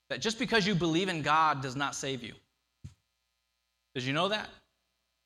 that 0.10 0.22
just 0.22 0.40
because 0.40 0.66
you 0.66 0.74
believe 0.74 1.10
in 1.10 1.22
God 1.22 1.62
does 1.62 1.76
not 1.76 1.96
save 1.96 2.24
you. 2.24 2.34
Did 3.94 4.04
you 4.04 4.14
know 4.14 4.30
that? 4.30 4.50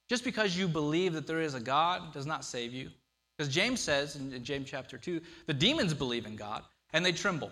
Just 0.09 0.23
because 0.23 0.57
you 0.57 0.67
believe 0.67 1.13
that 1.13 1.27
there 1.27 1.41
is 1.41 1.53
a 1.53 1.59
God 1.59 2.13
does 2.13 2.25
not 2.25 2.43
save 2.43 2.73
you. 2.73 2.89
Because 3.37 3.53
James 3.53 3.79
says 3.79 4.15
in 4.15 4.43
James 4.43 4.69
chapter 4.69 4.97
2, 4.97 5.21
the 5.45 5.53
demons 5.53 5.93
believe 5.93 6.25
in 6.25 6.35
God 6.35 6.63
and 6.93 7.05
they 7.05 7.11
tremble. 7.11 7.51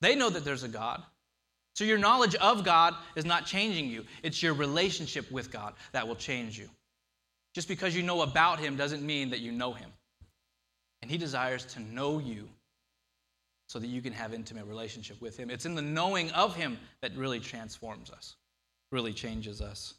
They 0.00 0.14
know 0.14 0.30
that 0.30 0.44
there's 0.44 0.62
a 0.62 0.68
God. 0.68 1.02
So 1.74 1.84
your 1.84 1.98
knowledge 1.98 2.34
of 2.36 2.64
God 2.64 2.94
is 3.16 3.24
not 3.24 3.44
changing 3.44 3.88
you, 3.88 4.04
it's 4.22 4.42
your 4.42 4.54
relationship 4.54 5.30
with 5.30 5.50
God 5.50 5.74
that 5.92 6.08
will 6.08 6.16
change 6.16 6.58
you. 6.58 6.68
Just 7.54 7.68
because 7.68 7.94
you 7.94 8.02
know 8.02 8.22
about 8.22 8.58
Him 8.58 8.76
doesn't 8.76 9.02
mean 9.02 9.30
that 9.30 9.40
you 9.40 9.52
know 9.52 9.72
Him. 9.72 9.90
And 11.06 11.10
He 11.12 11.18
desires 11.18 11.64
to 11.66 11.80
know 11.80 12.18
you 12.18 12.48
so 13.68 13.78
that 13.78 13.86
you 13.86 14.02
can 14.02 14.12
have 14.12 14.34
intimate 14.34 14.66
relationship 14.66 15.22
with 15.22 15.36
Him. 15.36 15.50
It's 15.50 15.64
in 15.64 15.76
the 15.76 15.80
knowing 15.80 16.32
of 16.32 16.56
Him 16.56 16.78
that 17.00 17.16
really 17.16 17.38
transforms 17.38 18.10
us, 18.10 18.34
really 18.90 19.12
changes 19.12 19.62
us. 19.62 19.94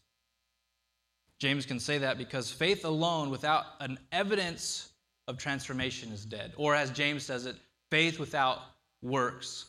James 1.40 1.66
can 1.66 1.80
say 1.80 1.98
that 2.00 2.18
because 2.18 2.52
faith 2.52 2.84
alone 2.84 3.30
without 3.30 3.64
an 3.80 3.98
evidence 4.12 4.90
of 5.30 5.38
transformation 5.38 6.12
is 6.12 6.26
dead. 6.26 6.52
Or 6.58 6.76
as 6.76 6.92
James 6.92 7.24
says 7.24 7.46
it, 7.46 7.56
faith 7.90 8.20
without 8.20 8.60
works 9.02 9.68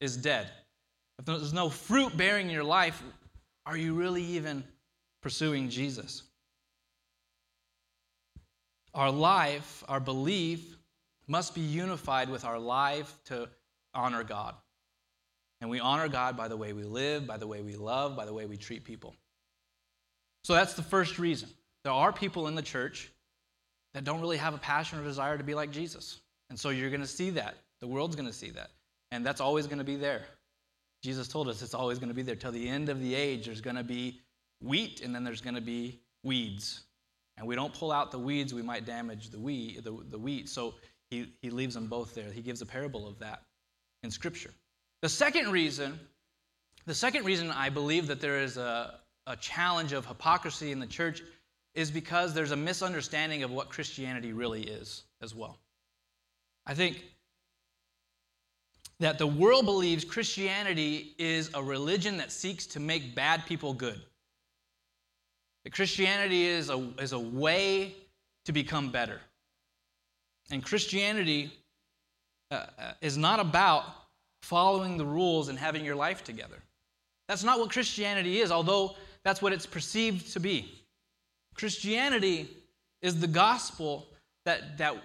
is 0.00 0.16
dead. 0.16 0.48
If 1.18 1.26
there's 1.26 1.52
no 1.52 1.68
fruit 1.68 2.16
bearing 2.16 2.46
in 2.46 2.54
your 2.54 2.64
life, 2.64 3.02
are 3.66 3.76
you 3.76 3.92
really 3.92 4.22
even 4.22 4.64
pursuing 5.20 5.68
Jesus? 5.68 6.22
Our 8.94 9.10
life, 9.10 9.84
our 9.86 10.00
belief, 10.00 10.76
must 11.28 11.54
be 11.54 11.60
unified 11.60 12.28
with 12.28 12.44
our 12.44 12.58
life 12.58 13.18
to 13.26 13.48
honor 13.94 14.24
God. 14.24 14.54
And 15.60 15.70
we 15.70 15.80
honor 15.80 16.08
God 16.08 16.36
by 16.36 16.48
the 16.48 16.56
way 16.56 16.72
we 16.72 16.84
live, 16.84 17.26
by 17.26 17.36
the 17.36 17.46
way 17.46 17.62
we 17.62 17.76
love, 17.76 18.16
by 18.16 18.24
the 18.24 18.32
way 18.32 18.46
we 18.46 18.56
treat 18.56 18.84
people. 18.84 19.14
So 20.44 20.54
that's 20.54 20.74
the 20.74 20.82
first 20.82 21.18
reason. 21.18 21.48
There 21.84 21.92
are 21.92 22.12
people 22.12 22.48
in 22.48 22.54
the 22.54 22.62
church 22.62 23.10
that 23.94 24.04
don't 24.04 24.20
really 24.20 24.36
have 24.36 24.54
a 24.54 24.58
passion 24.58 24.98
or 24.98 25.04
desire 25.04 25.36
to 25.36 25.44
be 25.44 25.54
like 25.54 25.70
Jesus. 25.70 26.20
And 26.50 26.58
so 26.58 26.70
you're 26.70 26.90
going 26.90 27.02
to 27.02 27.06
see 27.06 27.30
that. 27.30 27.56
The 27.80 27.86
world's 27.86 28.16
going 28.16 28.28
to 28.28 28.32
see 28.32 28.50
that. 28.50 28.70
And 29.10 29.24
that's 29.24 29.40
always 29.40 29.66
going 29.66 29.78
to 29.78 29.84
be 29.84 29.96
there. 29.96 30.22
Jesus 31.02 31.28
told 31.28 31.48
us 31.48 31.62
it's 31.62 31.74
always 31.74 31.98
going 31.98 32.08
to 32.08 32.14
be 32.14 32.22
there. 32.22 32.34
Till 32.34 32.52
the 32.52 32.68
end 32.68 32.88
of 32.88 33.00
the 33.00 33.14
age, 33.14 33.46
there's 33.46 33.60
going 33.60 33.76
to 33.76 33.84
be 33.84 34.20
wheat 34.60 35.00
and 35.00 35.14
then 35.14 35.24
there's 35.24 35.40
going 35.40 35.54
to 35.54 35.60
be 35.60 36.00
weeds. 36.24 36.82
And 37.36 37.46
we 37.46 37.54
don't 37.54 37.72
pull 37.72 37.92
out 37.92 38.10
the 38.10 38.18
weeds, 38.18 38.52
we 38.52 38.62
might 38.62 38.84
damage 38.84 39.30
the 39.30 39.38
wheat. 39.38 39.84
The, 39.84 39.96
the 40.10 40.18
wheat. 40.18 40.48
So 40.48 40.74
he, 41.10 41.32
he 41.40 41.50
leaves 41.50 41.74
them 41.74 41.86
both 41.86 42.14
there. 42.14 42.30
He 42.30 42.42
gives 42.42 42.62
a 42.62 42.66
parable 42.66 43.06
of 43.06 43.18
that 43.18 43.42
in 44.02 44.10
Scripture. 44.10 44.50
The 45.02 45.08
second 45.08 45.50
reason, 45.50 45.98
the 46.86 46.94
second 46.94 47.24
reason 47.24 47.50
I 47.50 47.68
believe 47.70 48.06
that 48.08 48.20
there 48.20 48.40
is 48.40 48.56
a, 48.56 49.00
a 49.26 49.36
challenge 49.36 49.92
of 49.92 50.06
hypocrisy 50.06 50.72
in 50.72 50.80
the 50.80 50.86
church 50.86 51.22
is 51.74 51.90
because 51.90 52.34
there's 52.34 52.50
a 52.50 52.56
misunderstanding 52.56 53.42
of 53.42 53.50
what 53.50 53.68
Christianity 53.68 54.32
really 54.32 54.62
is 54.62 55.04
as 55.22 55.34
well. 55.34 55.58
I 56.66 56.74
think 56.74 57.02
that 59.00 59.18
the 59.18 59.26
world 59.26 59.64
believes 59.64 60.04
Christianity 60.04 61.14
is 61.18 61.50
a 61.54 61.62
religion 61.62 62.16
that 62.18 62.32
seeks 62.32 62.66
to 62.66 62.80
make 62.80 63.14
bad 63.14 63.46
people 63.46 63.72
good. 63.72 64.00
That 65.64 65.72
Christianity 65.72 66.46
is 66.46 66.68
a, 66.68 66.90
is 67.00 67.12
a 67.12 67.18
way 67.18 67.94
to 68.44 68.52
become 68.52 68.90
better. 68.90 69.20
And 70.50 70.62
Christianity 70.62 71.52
uh, 72.50 72.66
uh, 72.78 72.92
is 73.00 73.16
not 73.16 73.40
about 73.40 73.84
following 74.42 74.96
the 74.96 75.04
rules 75.04 75.48
and 75.48 75.58
having 75.58 75.84
your 75.84 75.96
life 75.96 76.24
together. 76.24 76.56
That's 77.28 77.44
not 77.44 77.58
what 77.58 77.70
Christianity 77.70 78.40
is, 78.40 78.50
although 78.50 78.96
that's 79.24 79.42
what 79.42 79.52
it's 79.52 79.66
perceived 79.66 80.32
to 80.32 80.40
be. 80.40 80.72
Christianity 81.54 82.48
is 83.02 83.20
the 83.20 83.26
gospel 83.26 84.06
that, 84.46 84.78
that, 84.78 84.96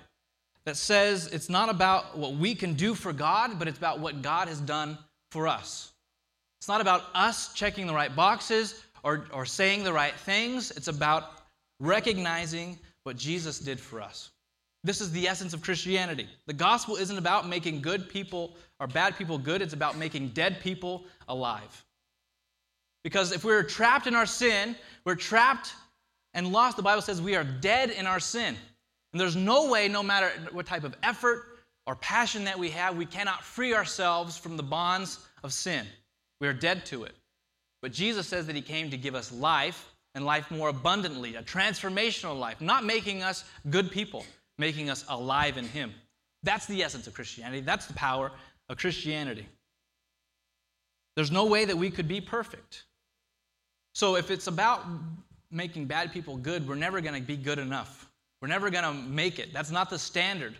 that 0.65 0.77
says 0.77 1.27
it's 1.27 1.49
not 1.49 1.69
about 1.69 2.17
what 2.17 2.35
we 2.35 2.55
can 2.55 2.75
do 2.75 2.93
for 2.93 3.11
God, 3.11 3.59
but 3.59 3.67
it's 3.67 3.77
about 3.77 3.99
what 3.99 4.21
God 4.21 4.47
has 4.47 4.61
done 4.61 4.97
for 5.31 5.47
us. 5.47 5.91
It's 6.61 6.69
not 6.69 6.79
about 6.79 7.03
us 7.13 7.53
checking 7.53 7.87
the 7.87 7.93
right 7.93 8.15
boxes 8.15 8.81
or, 9.03 9.27
or 9.33 9.45
saying 9.45 9.83
the 9.83 9.91
right 9.91 10.13
things, 10.13 10.71
it's 10.71 10.87
about 10.87 11.25
recognizing 11.81 12.79
what 13.03 13.17
Jesus 13.17 13.59
did 13.59 13.79
for 13.79 14.01
us. 14.01 14.31
This 14.83 14.99
is 14.99 15.11
the 15.11 15.27
essence 15.27 15.53
of 15.53 15.61
Christianity. 15.61 16.27
The 16.45 16.53
gospel 16.53 16.97
isn't 16.97 17.17
about 17.17 17.47
making 17.47 17.81
good 17.81 18.09
people 18.09 18.55
or 18.79 18.87
bad 18.87 19.17
people 19.17 19.37
good, 19.37 19.61
it's 19.61 19.73
about 19.73 19.97
making 19.97 20.29
dead 20.29 20.59
people 20.61 21.05
alive. 21.27 21.85
Because 23.03 23.31
if 23.31 23.43
we're 23.43 23.63
trapped 23.63 24.07
in 24.07 24.15
our 24.15 24.25
sin, 24.25 24.75
we're 25.05 25.15
trapped 25.15 25.73
and 26.33 26.51
lost. 26.51 26.77
The 26.77 26.83
Bible 26.83 27.01
says 27.01 27.21
we 27.21 27.35
are 27.35 27.43
dead 27.43 27.91
in 27.91 28.05
our 28.07 28.19
sin. 28.19 28.55
And 29.11 29.19
there's 29.19 29.35
no 29.35 29.69
way, 29.69 29.87
no 29.87 30.01
matter 30.01 30.31
what 30.51 30.65
type 30.65 30.83
of 30.83 30.95
effort 31.03 31.45
or 31.85 31.95
passion 31.95 32.45
that 32.45 32.57
we 32.57 32.69
have, 32.71 32.97
we 32.97 33.05
cannot 33.05 33.43
free 33.43 33.73
ourselves 33.73 34.37
from 34.37 34.57
the 34.57 34.63
bonds 34.63 35.19
of 35.43 35.53
sin. 35.53 35.85
We 36.41 36.47
are 36.47 36.53
dead 36.53 36.85
to 36.87 37.03
it. 37.03 37.15
But 37.81 37.91
Jesus 37.91 38.27
says 38.27 38.47
that 38.47 38.55
He 38.55 38.61
came 38.61 38.89
to 38.89 38.97
give 38.97 39.15
us 39.15 39.31
life 39.31 39.93
and 40.15 40.25
life 40.25 40.49
more 40.49 40.69
abundantly, 40.69 41.35
a 41.35 41.43
transformational 41.43 42.39
life, 42.39 42.61
not 42.61 42.85
making 42.85 43.23
us 43.23 43.43
good 43.69 43.91
people, 43.91 44.25
making 44.57 44.89
us 44.89 45.05
alive 45.09 45.57
in 45.57 45.65
Him. 45.65 45.93
That's 46.43 46.65
the 46.65 46.83
essence 46.83 47.07
of 47.07 47.13
Christianity. 47.13 47.61
That's 47.61 47.85
the 47.85 47.93
power 47.93 48.31
of 48.69 48.77
Christianity. 48.77 49.47
There's 51.15 51.31
no 51.31 51.45
way 51.45 51.65
that 51.65 51.77
we 51.77 51.89
could 51.89 52.07
be 52.07 52.21
perfect. 52.21 52.83
So 53.93 54.15
if 54.15 54.31
it's 54.31 54.47
about 54.47 54.85
making 55.51 55.85
bad 55.85 56.11
people 56.11 56.37
good, 56.37 56.67
we're 56.67 56.75
never 56.75 57.01
going 57.01 57.19
to 57.19 57.25
be 57.25 57.37
good 57.37 57.59
enough. 57.59 58.09
We're 58.41 58.47
never 58.47 58.69
going 58.69 58.83
to 58.83 58.93
make 58.93 59.39
it. 59.39 59.53
That's 59.53 59.71
not 59.71 59.89
the 59.89 59.99
standard 59.99 60.55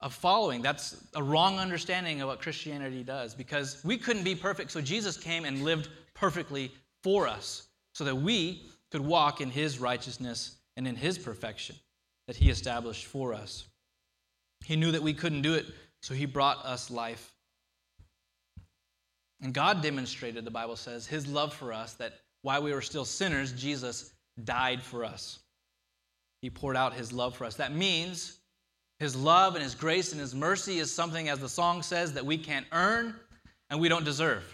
of 0.00 0.14
following. 0.14 0.62
That's 0.62 1.04
a 1.14 1.22
wrong 1.22 1.58
understanding 1.58 2.22
of 2.22 2.28
what 2.28 2.40
Christianity 2.40 3.04
does 3.04 3.34
because 3.34 3.84
we 3.84 3.98
couldn't 3.98 4.24
be 4.24 4.34
perfect. 4.34 4.70
So 4.70 4.80
Jesus 4.80 5.16
came 5.16 5.44
and 5.44 5.62
lived 5.62 5.90
perfectly 6.14 6.72
for 7.02 7.28
us 7.28 7.68
so 7.94 8.04
that 8.04 8.14
we 8.14 8.64
could 8.90 9.02
walk 9.02 9.40
in 9.40 9.50
his 9.50 9.78
righteousness 9.78 10.56
and 10.76 10.88
in 10.88 10.96
his 10.96 11.18
perfection 11.18 11.76
that 12.30 12.36
he 12.36 12.48
established 12.48 13.06
for 13.06 13.34
us. 13.34 13.66
He 14.64 14.76
knew 14.76 14.92
that 14.92 15.02
we 15.02 15.12
couldn't 15.12 15.42
do 15.42 15.54
it, 15.54 15.66
so 16.00 16.14
he 16.14 16.26
brought 16.26 16.64
us 16.64 16.88
life. 16.88 17.34
And 19.42 19.52
God 19.52 19.82
demonstrated, 19.82 20.44
the 20.44 20.50
Bible 20.52 20.76
says, 20.76 21.08
his 21.08 21.26
love 21.26 21.52
for 21.52 21.72
us 21.72 21.94
that 21.94 22.20
while 22.42 22.62
we 22.62 22.72
were 22.72 22.82
still 22.82 23.04
sinners, 23.04 23.52
Jesus 23.54 24.12
died 24.44 24.80
for 24.80 25.04
us. 25.04 25.40
He 26.40 26.50
poured 26.50 26.76
out 26.76 26.94
his 26.94 27.12
love 27.12 27.34
for 27.34 27.46
us. 27.46 27.56
That 27.56 27.74
means 27.74 28.38
his 29.00 29.16
love 29.16 29.56
and 29.56 29.64
his 29.64 29.74
grace 29.74 30.12
and 30.12 30.20
his 30.20 30.32
mercy 30.32 30.78
is 30.78 30.94
something, 30.94 31.28
as 31.28 31.40
the 31.40 31.48
song 31.48 31.82
says, 31.82 32.12
that 32.12 32.24
we 32.24 32.38
can't 32.38 32.66
earn 32.70 33.16
and 33.70 33.80
we 33.80 33.88
don't 33.88 34.04
deserve. 34.04 34.44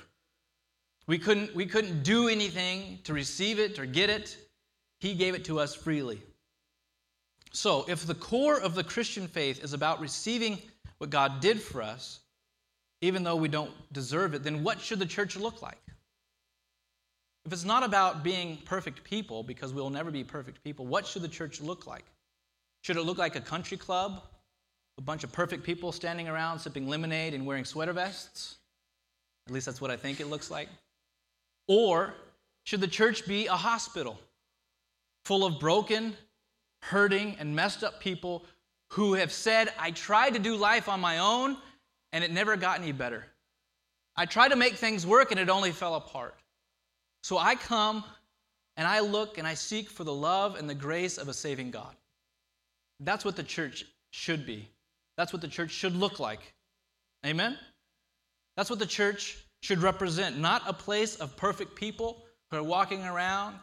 We 1.06 1.18
couldn't, 1.18 1.54
we 1.54 1.66
couldn't 1.66 2.04
do 2.04 2.28
anything 2.28 3.00
to 3.04 3.12
receive 3.12 3.59
it 3.59 3.78
or 3.78 3.85
get 3.85 4.09
it. 4.09 4.35
He 5.00 5.12
gave 5.12 5.35
it 5.35 5.45
to 5.45 5.61
us 5.61 5.75
freely. 5.75 6.23
So, 7.57 7.87
if 7.89 8.07
the 8.07 8.15
core 8.15 8.61
of 8.61 8.75
the 8.75 8.85
Christian 8.85 9.27
faith 9.27 9.65
is 9.65 9.73
about 9.73 9.99
receiving 9.99 10.59
what 10.99 11.09
God 11.09 11.41
did 11.41 11.59
for 11.59 11.81
us, 11.81 12.21
even 13.01 13.25
though 13.25 13.37
we 13.37 13.49
don't 13.49 13.73
deserve 13.95 14.35
it, 14.35 14.43
then 14.45 14.63
what 14.63 14.79
should 14.79 14.99
the 14.99 15.07
church 15.07 15.39
look 15.39 15.63
like? 15.63 15.81
If 17.47 17.55
it's 17.55 17.65
not 17.65 17.83
about 17.83 18.23
being 18.23 18.59
perfect 18.67 19.03
people, 19.05 19.43
because 19.43 19.73
we'll 19.73 19.89
never 19.89 20.11
be 20.11 20.23
perfect 20.23 20.63
people, 20.65 20.85
what 20.85 21.07
should 21.07 21.23
the 21.23 21.29
church 21.29 21.63
look 21.63 21.87
like? 21.87 22.05
Should 22.83 22.99
it 22.99 23.05
look 23.05 23.17
like 23.17 23.37
a 23.37 23.41
country 23.41 23.79
club? 23.79 24.21
A 24.99 25.03
bunch 25.03 25.25
of 25.25 25.33
perfect 25.33 25.65
people 25.65 25.93
standing 25.93 26.29
around 26.29 26.59
sipping 26.59 26.87
lemonade 26.87 27.33
and 27.33 27.47
wearing 27.47 27.65
sweater 27.65 27.95
vests? 27.95 28.57
At 29.47 29.55
least 29.55 29.65
that's 29.65 29.81
what 29.81 29.91
I 29.91 29.97
think 29.97 30.21
it 30.21 30.27
looks 30.27 30.51
like. 30.51 30.69
Or 31.69 32.13
should 32.65 32.83
the 32.83 32.87
church 32.87 33.27
be 33.27 33.47
a 33.47 33.57
hospital 33.57 34.19
full 35.25 35.47
of 35.47 35.59
broken, 35.59 36.15
hurting, 36.83 37.37
and 37.38 37.54
messed 37.54 37.83
up 37.83 38.00
people 38.00 38.45
who 38.90 39.14
have 39.14 39.33
said, 39.33 39.73
I 39.78 39.90
tried 39.90 40.35
to 40.35 40.38
do 40.38 40.56
life 40.56 40.88
on 40.88 41.00
my 41.00 41.18
own 41.18 41.56
and 42.12 42.23
it 42.23 42.30
never 42.30 42.56
got 42.56 42.80
any 42.80 42.92
better? 42.92 43.25
I 44.16 44.26
tried 44.26 44.49
to 44.49 44.56
make 44.56 44.75
things 44.75 45.06
work 45.06 45.30
and 45.30 45.40
it 45.40 45.50
only 45.50 45.73
fell 45.73 45.95
apart. 45.95 46.35
So 47.23 47.38
I 47.38 47.54
come 47.54 48.04
and 48.76 48.87
I 48.87 49.00
look 49.00 49.38
and 49.38 49.47
I 49.47 49.54
seek 49.54 49.90
for 49.90 50.04
the 50.04 50.14
love 50.14 50.56
and 50.56 50.71
the 50.71 50.75
grace 50.75 51.18
of 51.18 51.28
a 51.28 51.35
saving 51.35 51.71
God. 51.71 51.95
That's 53.00 53.25
what 53.25 53.37
the 53.37 53.42
church 53.42 53.85
should 54.11 54.47
be. 54.47 54.68
That's 55.16 55.33
what 55.33 55.42
the 55.42 55.49
church 55.49 55.71
should 55.71 55.95
look 55.95 56.21
like. 56.21 56.54
Amen? 57.25 57.59
That's 58.56 58.71
what 58.71 58.78
the 58.78 58.87
church 58.87 59.38
should 59.61 59.78
represent. 59.78 60.38
Not 60.38 60.62
a 60.66 60.73
place 60.73 61.16
of 61.16 61.37
perfect 61.37 61.75
people 61.75 62.25
who 62.50 62.59
are 62.59 62.62
walking 62.62 63.02
around 63.04 63.56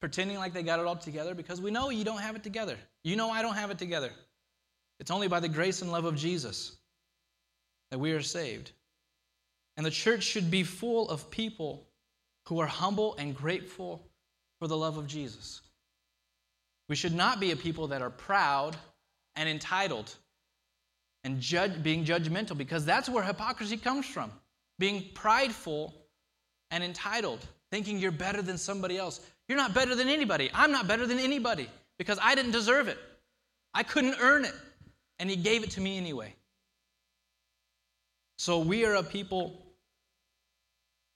pretending 0.00 0.38
like 0.38 0.52
they 0.52 0.62
got 0.62 0.80
it 0.80 0.86
all 0.86 0.96
together 0.96 1.34
because 1.34 1.60
we 1.60 1.70
know 1.70 1.90
you 1.90 2.04
don't 2.04 2.20
have 2.20 2.36
it 2.36 2.42
together. 2.42 2.76
You 3.04 3.16
know 3.16 3.30
I 3.30 3.42
don't 3.42 3.54
have 3.54 3.70
it 3.70 3.78
together. 3.78 4.10
It's 4.98 5.10
only 5.10 5.28
by 5.28 5.40
the 5.40 5.48
grace 5.48 5.82
and 5.82 5.92
love 5.92 6.04
of 6.04 6.16
Jesus 6.16 6.76
that 7.90 7.98
we 7.98 8.12
are 8.12 8.22
saved. 8.22 8.72
And 9.76 9.84
the 9.84 9.90
church 9.90 10.22
should 10.22 10.50
be 10.50 10.62
full 10.62 11.08
of 11.08 11.30
people 11.30 11.86
who 12.46 12.60
are 12.60 12.66
humble 12.66 13.14
and 13.16 13.34
grateful 13.34 14.02
for 14.58 14.68
the 14.68 14.76
love 14.76 14.96
of 14.96 15.06
Jesus. 15.06 15.62
We 16.88 16.96
should 16.96 17.14
not 17.14 17.40
be 17.40 17.52
a 17.52 17.56
people 17.56 17.86
that 17.88 18.02
are 18.02 18.10
proud 18.10 18.76
and 19.36 19.48
entitled 19.48 20.14
and 21.24 21.40
judge, 21.40 21.82
being 21.82 22.04
judgmental 22.04 22.56
because 22.56 22.84
that's 22.84 23.08
where 23.08 23.22
hypocrisy 23.22 23.76
comes 23.76 24.06
from. 24.06 24.32
Being 24.78 25.04
prideful 25.14 25.94
and 26.70 26.82
entitled, 26.82 27.46
thinking 27.70 27.98
you're 27.98 28.10
better 28.10 28.42
than 28.42 28.58
somebody 28.58 28.98
else. 28.98 29.20
You're 29.50 29.58
not 29.58 29.74
better 29.74 29.96
than 29.96 30.08
anybody. 30.08 30.48
I'm 30.54 30.70
not 30.70 30.86
better 30.86 31.08
than 31.08 31.18
anybody 31.18 31.68
because 31.98 32.20
I 32.22 32.36
didn't 32.36 32.52
deserve 32.52 32.86
it. 32.86 32.98
I 33.74 33.82
couldn't 33.82 34.14
earn 34.20 34.44
it. 34.44 34.54
And 35.18 35.28
He 35.28 35.34
gave 35.34 35.64
it 35.64 35.72
to 35.72 35.80
me 35.80 35.98
anyway. 35.98 36.36
So 38.38 38.60
we 38.60 38.84
are 38.84 38.94
a 38.94 39.02
people 39.02 39.60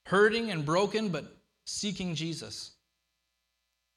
hurting 0.07 0.51
and 0.51 0.67
broken, 0.67 1.11
but 1.11 1.27
seeking 1.65 2.17
Jesus. 2.17 2.73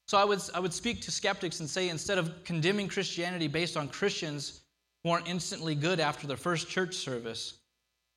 So 0.06 0.16
I 0.16 0.24
would, 0.24 0.40
I 0.54 0.60
would 0.60 0.72
speak 0.72 1.02
to 1.02 1.10
skeptics 1.10 1.58
and 1.58 1.68
say 1.68 1.88
instead 1.88 2.18
of 2.18 2.44
condemning 2.44 2.86
Christianity 2.86 3.48
based 3.48 3.76
on 3.76 3.88
Christians 3.88 4.60
who 5.02 5.10
aren't 5.10 5.28
instantly 5.28 5.74
good 5.74 5.98
after 5.98 6.28
their 6.28 6.36
first 6.36 6.68
church 6.68 6.94
service, 6.94 7.54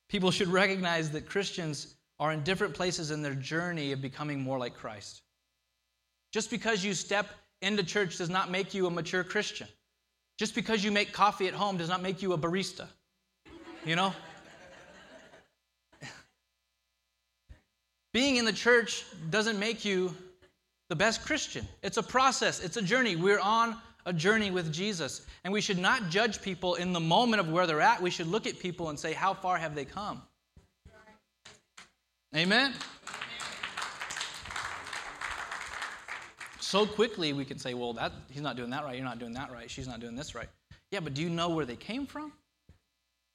people 0.08 0.30
should 0.30 0.46
recognize 0.46 1.10
that 1.10 1.26
Christians 1.26 1.96
are 2.20 2.30
in 2.30 2.44
different 2.44 2.74
places 2.74 3.10
in 3.10 3.22
their 3.22 3.34
journey 3.34 3.90
of 3.90 4.00
becoming 4.00 4.40
more 4.40 4.60
like 4.60 4.76
Christ. 4.76 5.22
Just 6.32 6.50
because 6.50 6.84
you 6.84 6.94
step 6.94 7.28
into 7.60 7.84
church 7.84 8.18
does 8.18 8.30
not 8.30 8.50
make 8.50 8.74
you 8.74 8.86
a 8.86 8.90
mature 8.90 9.22
Christian. 9.22 9.68
Just 10.38 10.54
because 10.54 10.82
you 10.82 10.90
make 10.90 11.12
coffee 11.12 11.46
at 11.46 11.54
home 11.54 11.76
does 11.76 11.88
not 11.88 12.02
make 12.02 12.22
you 12.22 12.32
a 12.32 12.38
barista. 12.38 12.86
You 13.84 13.96
know? 13.96 14.14
Being 18.12 18.36
in 18.36 18.44
the 18.44 18.52
church 18.52 19.04
doesn't 19.30 19.58
make 19.58 19.84
you 19.84 20.14
the 20.88 20.96
best 20.96 21.24
Christian. 21.24 21.66
It's 21.82 21.96
a 21.96 22.02
process, 22.02 22.60
it's 22.60 22.76
a 22.76 22.82
journey. 22.82 23.16
We're 23.16 23.40
on 23.40 23.76
a 24.04 24.12
journey 24.12 24.50
with 24.50 24.72
Jesus. 24.72 25.26
And 25.44 25.52
we 25.52 25.60
should 25.60 25.78
not 25.78 26.10
judge 26.10 26.42
people 26.42 26.74
in 26.74 26.92
the 26.92 27.00
moment 27.00 27.40
of 27.40 27.50
where 27.50 27.66
they're 27.66 27.80
at. 27.80 28.02
We 28.02 28.10
should 28.10 28.26
look 28.26 28.46
at 28.46 28.58
people 28.58 28.90
and 28.90 28.98
say, 28.98 29.12
How 29.12 29.32
far 29.34 29.56
have 29.58 29.74
they 29.74 29.84
come? 29.84 30.22
Amen? 32.34 32.74
So 36.72 36.86
quickly 36.86 37.34
we 37.34 37.44
can 37.44 37.58
say, 37.58 37.74
Well, 37.74 37.92
that, 37.92 38.12
he's 38.30 38.40
not 38.40 38.56
doing 38.56 38.70
that 38.70 38.82
right. 38.82 38.96
You're 38.96 39.04
not 39.04 39.18
doing 39.18 39.34
that 39.34 39.52
right. 39.52 39.70
She's 39.70 39.86
not 39.86 40.00
doing 40.00 40.16
this 40.16 40.34
right. 40.34 40.48
Yeah, 40.90 41.00
but 41.00 41.12
do 41.12 41.20
you 41.20 41.28
know 41.28 41.50
where 41.50 41.66
they 41.66 41.76
came 41.76 42.06
from? 42.06 42.32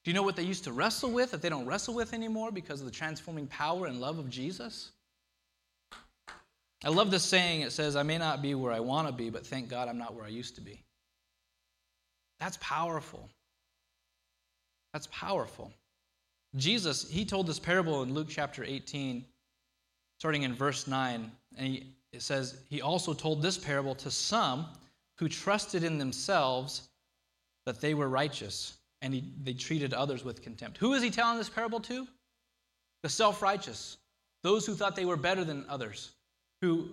Do 0.03 0.09
you 0.09 0.13
know 0.15 0.23
what 0.23 0.35
they 0.35 0.41
used 0.41 0.63
to 0.63 0.71
wrestle 0.71 1.11
with 1.11 1.29
that 1.29 1.43
they 1.43 1.49
don't 1.49 1.67
wrestle 1.67 1.93
with 1.93 2.15
anymore 2.15 2.51
because 2.51 2.79
of 2.79 2.87
the 2.87 2.91
transforming 2.91 3.45
power 3.45 3.85
and 3.85 4.01
love 4.01 4.17
of 4.17 4.27
Jesus? 4.31 4.89
I 6.83 6.89
love 6.89 7.11
this 7.11 7.23
saying. 7.23 7.61
It 7.61 7.71
says, 7.71 7.95
I 7.95 8.01
may 8.01 8.17
not 8.17 8.41
be 8.41 8.55
where 8.55 8.71
I 8.71 8.79
want 8.79 9.07
to 9.07 9.13
be, 9.13 9.29
but 9.29 9.45
thank 9.45 9.69
God 9.69 9.87
I'm 9.87 9.99
not 9.99 10.15
where 10.15 10.25
I 10.25 10.29
used 10.29 10.55
to 10.55 10.61
be. 10.61 10.83
That's 12.39 12.57
powerful. 12.59 13.29
That's 14.93 15.09
powerful. 15.11 15.71
Jesus, 16.55 17.07
he 17.07 17.23
told 17.23 17.45
this 17.45 17.59
parable 17.59 18.01
in 18.01 18.15
Luke 18.15 18.29
chapter 18.31 18.63
18, 18.63 19.23
starting 20.17 20.41
in 20.41 20.55
verse 20.55 20.87
9. 20.87 21.31
And 21.55 21.67
he, 21.67 21.93
it 22.13 22.21
says, 22.21 22.57
He 22.69 22.81
also 22.81 23.13
told 23.13 23.41
this 23.41 23.57
parable 23.57 23.95
to 23.95 24.11
some 24.11 24.67
who 25.17 25.27
trusted 25.27 25.83
in 25.83 25.97
themselves 25.97 26.89
that 27.65 27.81
they 27.81 27.93
were 27.93 28.07
righteous 28.07 28.77
and 29.01 29.13
he, 29.13 29.23
they 29.43 29.53
treated 29.53 29.93
others 29.93 30.23
with 30.23 30.41
contempt. 30.41 30.77
Who 30.77 30.93
is 30.93 31.03
he 31.03 31.09
telling 31.09 31.37
this 31.37 31.49
parable 31.49 31.79
to? 31.81 32.07
The 33.03 33.09
self 33.09 33.41
righteous, 33.41 33.97
those 34.43 34.65
who 34.65 34.73
thought 34.73 34.95
they 34.95 35.05
were 35.05 35.17
better 35.17 35.43
than 35.43 35.65
others, 35.69 36.11
who, 36.61 36.89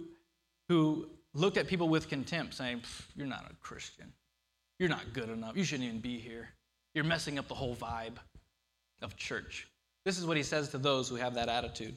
who 0.68 1.06
looked 1.32 1.56
at 1.56 1.66
people 1.66 1.88
with 1.88 2.08
contempt, 2.08 2.54
saying, 2.54 2.82
You're 3.16 3.26
not 3.26 3.50
a 3.50 3.54
Christian. 3.56 4.12
You're 4.78 4.88
not 4.88 5.12
good 5.12 5.30
enough. 5.30 5.56
You 5.56 5.64
shouldn't 5.64 5.88
even 5.88 6.00
be 6.00 6.18
here. 6.18 6.48
You're 6.94 7.04
messing 7.04 7.38
up 7.38 7.48
the 7.48 7.54
whole 7.54 7.76
vibe 7.76 8.16
of 9.02 9.16
church. 9.16 9.68
This 10.04 10.18
is 10.18 10.26
what 10.26 10.36
he 10.36 10.42
says 10.42 10.68
to 10.70 10.78
those 10.78 11.08
who 11.08 11.14
have 11.16 11.34
that 11.34 11.48
attitude. 11.48 11.96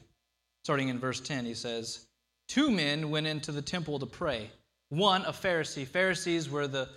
Starting 0.64 0.88
in 0.88 0.98
verse 0.98 1.20
10, 1.20 1.44
he 1.44 1.54
says, 1.54 2.06
Two 2.48 2.70
men 2.70 3.10
went 3.10 3.26
into 3.26 3.52
the 3.52 3.62
temple 3.62 3.98
to 3.98 4.06
pray. 4.06 4.50
One, 4.88 5.22
a 5.26 5.32
Pharisee. 5.32 5.86
Pharisees 5.86 6.48
were 6.48 6.66
the 6.66 6.88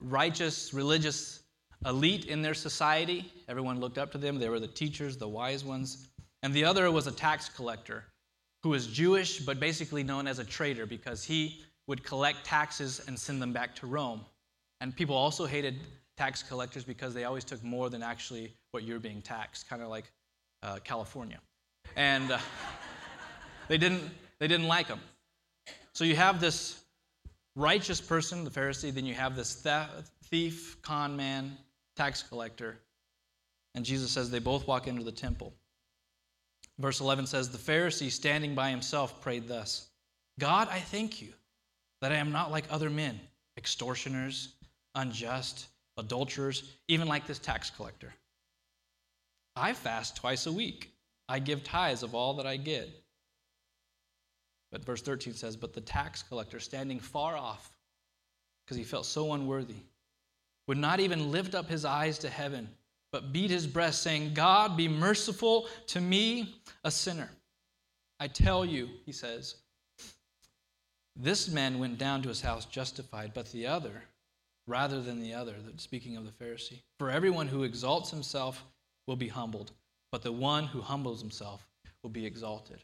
righteous, 0.00 0.74
religious 0.74 1.44
elite 1.84 2.26
in 2.26 2.42
their 2.42 2.54
society. 2.54 3.32
Everyone 3.48 3.78
looked 3.78 3.96
up 3.96 4.10
to 4.12 4.18
them. 4.18 4.38
They 4.38 4.48
were 4.48 4.60
the 4.60 4.66
teachers, 4.66 5.16
the 5.16 5.28
wise 5.28 5.64
ones. 5.64 6.08
And 6.42 6.52
the 6.52 6.64
other 6.64 6.90
was 6.90 7.06
a 7.06 7.12
tax 7.12 7.48
collector 7.48 8.04
who 8.62 8.70
was 8.70 8.88
Jewish, 8.88 9.38
but 9.40 9.60
basically 9.60 10.02
known 10.02 10.26
as 10.26 10.40
a 10.40 10.44
traitor 10.44 10.86
because 10.86 11.22
he 11.22 11.62
would 11.86 12.02
collect 12.02 12.44
taxes 12.44 13.00
and 13.06 13.18
send 13.18 13.40
them 13.40 13.52
back 13.52 13.74
to 13.76 13.86
Rome. 13.86 14.24
And 14.80 14.94
people 14.94 15.14
also 15.14 15.46
hated 15.46 15.78
tax 16.16 16.42
collectors 16.42 16.84
because 16.84 17.14
they 17.14 17.24
always 17.24 17.44
took 17.44 17.62
more 17.62 17.88
than 17.88 18.02
actually 18.02 18.52
what 18.72 18.82
you're 18.82 18.98
being 18.98 19.22
taxed, 19.22 19.68
kind 19.68 19.82
of 19.82 19.88
like 19.88 20.10
uh, 20.62 20.78
California. 20.82 21.38
And 21.94 22.32
uh, 22.32 22.38
they, 23.68 23.78
didn't, 23.78 24.02
they 24.40 24.48
didn't 24.48 24.68
like 24.68 24.86
him. 24.86 25.00
So 25.92 26.04
you 26.04 26.16
have 26.16 26.40
this 26.40 26.84
righteous 27.54 28.00
person, 28.00 28.44
the 28.44 28.50
Pharisee, 28.50 28.92
then 28.92 29.06
you 29.06 29.14
have 29.14 29.34
this 29.34 29.66
thief, 30.24 30.80
con 30.82 31.16
man, 31.16 31.56
tax 31.96 32.22
collector. 32.22 32.78
And 33.74 33.84
Jesus 33.84 34.10
says 34.10 34.30
they 34.30 34.38
both 34.38 34.66
walk 34.66 34.86
into 34.86 35.02
the 35.02 35.12
temple. 35.12 35.52
Verse 36.78 37.00
11 37.00 37.26
says, 37.26 37.48
The 37.48 37.58
Pharisee, 37.58 38.10
standing 38.10 38.54
by 38.54 38.70
himself, 38.70 39.20
prayed 39.20 39.48
thus 39.48 39.88
God, 40.38 40.68
I 40.70 40.78
thank 40.78 41.22
you 41.22 41.32
that 42.02 42.12
I 42.12 42.16
am 42.16 42.30
not 42.30 42.50
like 42.50 42.64
other 42.70 42.90
men, 42.90 43.18
extortioners, 43.56 44.54
unjust, 44.94 45.68
adulterers, 45.96 46.74
even 46.88 47.08
like 47.08 47.26
this 47.26 47.38
tax 47.38 47.70
collector. 47.70 48.12
I 49.54 49.72
fast 49.72 50.16
twice 50.16 50.46
a 50.46 50.52
week. 50.52 50.90
I 51.28 51.38
give 51.38 51.64
tithes 51.64 52.02
of 52.02 52.14
all 52.14 52.34
that 52.34 52.46
I 52.46 52.58
get. 52.58 52.90
But 54.70 54.84
verse 54.84 55.02
13 55.02 55.34
says, 55.34 55.56
But 55.56 55.72
the 55.72 55.80
tax 55.80 56.22
collector, 56.22 56.60
standing 56.60 57.00
far 57.00 57.36
off, 57.36 57.70
because 58.64 58.76
he 58.76 58.84
felt 58.84 59.06
so 59.06 59.32
unworthy, 59.32 59.82
would 60.66 60.78
not 60.78 61.00
even 61.00 61.30
lift 61.30 61.54
up 61.54 61.68
his 61.68 61.84
eyes 61.84 62.18
to 62.18 62.28
heaven, 62.28 62.68
but 63.12 63.32
beat 63.32 63.50
his 63.50 63.66
breast, 63.66 64.02
saying, 64.02 64.34
God, 64.34 64.76
be 64.76 64.88
merciful 64.88 65.68
to 65.88 66.00
me, 66.00 66.56
a 66.84 66.90
sinner. 66.90 67.30
I 68.18 68.28
tell 68.28 68.64
you, 68.64 68.88
he 69.04 69.12
says, 69.12 69.56
this 71.14 71.48
man 71.48 71.78
went 71.78 71.98
down 71.98 72.20
to 72.22 72.28
his 72.28 72.42
house 72.42 72.66
justified, 72.66 73.32
but 73.32 73.50
the 73.52 73.66
other, 73.66 74.02
rather 74.66 75.00
than 75.00 75.20
the 75.20 75.32
other, 75.32 75.54
speaking 75.78 76.16
of 76.16 76.24
the 76.24 76.44
Pharisee. 76.44 76.80
For 76.98 77.10
everyone 77.10 77.48
who 77.48 77.62
exalts 77.62 78.10
himself 78.10 78.64
will 79.06 79.16
be 79.16 79.28
humbled, 79.28 79.72
but 80.12 80.22
the 80.22 80.32
one 80.32 80.64
who 80.64 80.80
humbles 80.82 81.20
himself 81.20 81.66
will 82.02 82.10
be 82.10 82.26
exalted. 82.26 82.82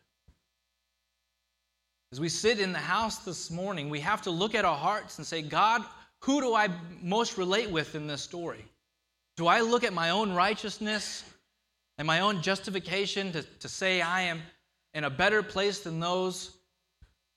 As 2.12 2.20
we 2.20 2.28
sit 2.28 2.60
in 2.60 2.72
the 2.72 2.78
house 2.78 3.18
this 3.20 3.50
morning, 3.50 3.88
we 3.88 3.98
have 4.00 4.20
to 4.22 4.30
look 4.30 4.54
at 4.54 4.66
our 4.66 4.76
hearts 4.76 5.16
and 5.16 5.26
say, 5.26 5.40
God, 5.40 5.82
who 6.20 6.42
do 6.42 6.54
I 6.54 6.68
most 7.00 7.38
relate 7.38 7.70
with 7.70 7.94
in 7.94 8.06
this 8.06 8.20
story? 8.20 8.66
Do 9.38 9.46
I 9.46 9.60
look 9.60 9.82
at 9.82 9.94
my 9.94 10.10
own 10.10 10.34
righteousness 10.34 11.24
and 11.96 12.06
my 12.06 12.20
own 12.20 12.42
justification 12.42 13.32
to, 13.32 13.42
to 13.42 13.68
say 13.68 14.02
I 14.02 14.22
am 14.22 14.42
in 14.92 15.04
a 15.04 15.10
better 15.10 15.42
place 15.42 15.80
than 15.80 16.00
those 16.00 16.54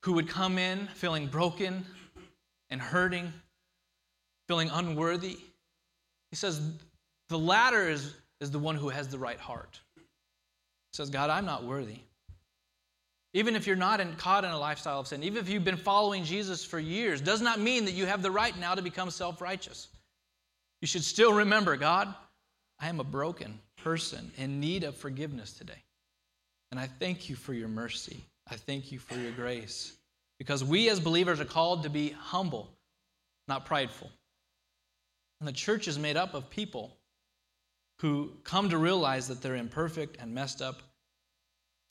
who 0.02 0.12
would 0.12 0.28
come 0.28 0.58
in 0.58 0.88
feeling 0.88 1.26
broken 1.26 1.86
and 2.68 2.78
hurting, 2.78 3.32
feeling 4.46 4.68
unworthy? 4.70 5.38
He 6.30 6.36
says, 6.36 6.60
the 7.30 7.38
latter 7.38 7.88
is, 7.88 8.14
is 8.40 8.50
the 8.50 8.58
one 8.58 8.76
who 8.76 8.90
has 8.90 9.08
the 9.08 9.18
right 9.18 9.40
heart. 9.40 9.80
He 9.96 10.02
says, 10.92 11.08
God, 11.08 11.30
I'm 11.30 11.46
not 11.46 11.64
worthy. 11.64 12.00
Even 13.36 13.54
if 13.54 13.66
you're 13.66 13.76
not 13.76 14.00
in, 14.00 14.14
caught 14.14 14.44
in 14.44 14.50
a 14.50 14.58
lifestyle 14.58 14.98
of 14.98 15.06
sin, 15.06 15.22
even 15.22 15.36
if 15.38 15.46
you've 15.46 15.62
been 15.62 15.76
following 15.76 16.24
Jesus 16.24 16.64
for 16.64 16.78
years, 16.78 17.20
does 17.20 17.42
not 17.42 17.60
mean 17.60 17.84
that 17.84 17.92
you 17.92 18.06
have 18.06 18.22
the 18.22 18.30
right 18.30 18.58
now 18.58 18.74
to 18.74 18.80
become 18.80 19.10
self 19.10 19.42
righteous. 19.42 19.88
You 20.80 20.88
should 20.88 21.04
still 21.04 21.34
remember 21.34 21.76
God, 21.76 22.14
I 22.80 22.88
am 22.88 22.98
a 22.98 23.04
broken 23.04 23.58
person 23.84 24.30
in 24.38 24.58
need 24.58 24.84
of 24.84 24.96
forgiveness 24.96 25.52
today. 25.52 25.82
And 26.70 26.80
I 26.80 26.86
thank 26.86 27.28
you 27.28 27.36
for 27.36 27.52
your 27.52 27.68
mercy. 27.68 28.24
I 28.50 28.56
thank 28.56 28.90
you 28.90 28.98
for 28.98 29.16
your 29.16 29.32
grace. 29.32 29.92
Because 30.38 30.64
we 30.64 30.88
as 30.88 30.98
believers 30.98 31.38
are 31.38 31.44
called 31.44 31.82
to 31.82 31.90
be 31.90 32.12
humble, 32.18 32.70
not 33.48 33.66
prideful. 33.66 34.10
And 35.40 35.48
the 35.48 35.52
church 35.52 35.88
is 35.88 35.98
made 35.98 36.16
up 36.16 36.32
of 36.32 36.48
people 36.48 36.96
who 38.00 38.32
come 38.44 38.70
to 38.70 38.78
realize 38.78 39.28
that 39.28 39.42
they're 39.42 39.56
imperfect 39.56 40.16
and 40.20 40.34
messed 40.34 40.62
up 40.62 40.80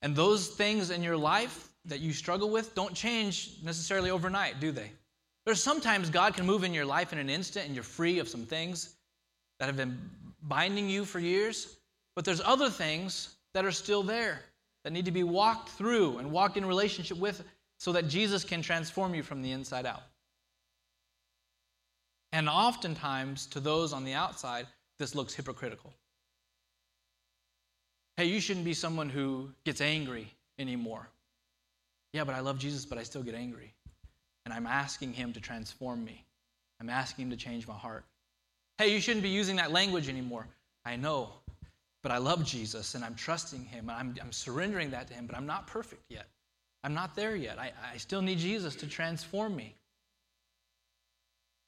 and 0.06 0.16
those 0.16 0.50
things 0.50 0.92
in 0.92 1.02
your 1.02 1.18
life 1.18 1.70
that 1.86 2.00
you 2.00 2.14
struggle 2.14 2.52
with 2.52 2.76
don't 2.76 2.94
change 2.94 3.56
necessarily 3.64 4.12
overnight, 4.12 4.60
do 4.60 4.72
they? 4.72 4.92
There's 5.46 5.64
sometimes 5.64 6.12
God 6.12 6.36
can 6.36 6.46
move 6.46 6.64
in 6.64 6.76
your 6.76 6.86
life 6.86 7.12
in 7.12 7.18
an 7.18 7.28
instant 7.28 7.66
and 7.66 7.74
you're 7.74 7.84
free 7.84 8.20
of 8.20 8.30
some 8.30 8.46
things 8.46 8.98
that 9.60 9.66
have 9.66 9.76
been 9.76 9.98
binding 10.44 10.88
you 10.88 11.06
for 11.06 11.18
years. 11.18 11.78
But 12.16 12.24
there's 12.24 12.40
other 12.42 12.70
things 12.70 13.34
that 13.56 13.66
are 13.66 13.72
still 13.72 14.04
there 14.04 14.42
that 14.84 14.94
need 14.94 15.06
to 15.06 15.12
be 15.12 15.24
walked 15.24 15.70
through 15.70 16.20
and 16.20 16.32
walked 16.32 16.56
in 16.56 16.68
relationship 16.68 17.18
with 17.18 17.44
so 17.80 17.92
that 17.92 18.08
Jesus 18.08 18.44
can 18.44 18.62
transform 18.62 19.16
you 19.16 19.24
from 19.24 19.42
the 19.42 19.54
inside 19.54 19.88
out. 19.88 20.04
And 22.32 22.48
oftentimes, 22.48 23.48
to 23.48 23.60
those 23.60 23.92
on 23.92 24.04
the 24.04 24.14
outside, 24.14 24.68
this 25.00 25.16
looks 25.16 25.34
hypocritical. 25.34 25.96
Hey, 28.18 28.26
you 28.26 28.40
shouldn't 28.40 28.66
be 28.66 28.74
someone 28.74 29.10
who 29.10 29.50
gets 29.66 29.82
angry 29.82 30.32
anymore. 30.58 31.10
Yeah, 32.14 32.24
but 32.24 32.34
I 32.34 32.40
love 32.40 32.58
Jesus, 32.58 32.86
but 32.86 32.98
I 32.98 33.04
still 33.04 33.24
get 33.24 33.36
angry. 33.36 33.74
And 34.46 34.54
I'm 34.54 34.66
asking 34.66 35.14
Him 35.14 35.34
to 35.34 35.42
transform 35.42 36.06
me. 36.06 36.24
I'm 36.80 36.90
asking 36.90 37.26
Him 37.26 37.32
to 37.32 37.38
change 37.38 37.68
my 37.68 37.74
heart. 37.74 38.06
Hey, 38.78 38.94
you 38.94 39.02
shouldn't 39.02 39.24
be 39.24 39.30
using 39.30 39.58
that 39.58 39.72
language 39.72 40.08
anymore. 40.08 40.48
I 40.86 40.96
know, 40.96 41.30
but 42.04 42.12
I 42.12 42.18
love 42.18 42.46
Jesus 42.46 42.96
and 42.96 43.04
I'm 43.04 43.16
trusting 43.16 43.66
Him. 43.66 43.90
And 43.90 43.98
I'm, 43.98 44.16
I'm 44.22 44.32
surrendering 44.32 44.92
that 44.92 45.08
to 45.10 45.14
Him, 45.14 45.26
but 45.26 45.36
I'm 45.36 45.46
not 45.46 45.68
perfect 45.68 46.04
yet. 46.10 46.28
I'm 46.86 46.94
not 46.94 47.16
there 47.16 47.36
yet. 47.36 47.60
I, 47.60 47.72
I 47.94 47.98
still 47.98 48.22
need 48.22 48.38
Jesus 48.38 48.76
to 48.78 48.88
transform 48.88 49.56
me. 49.56 49.76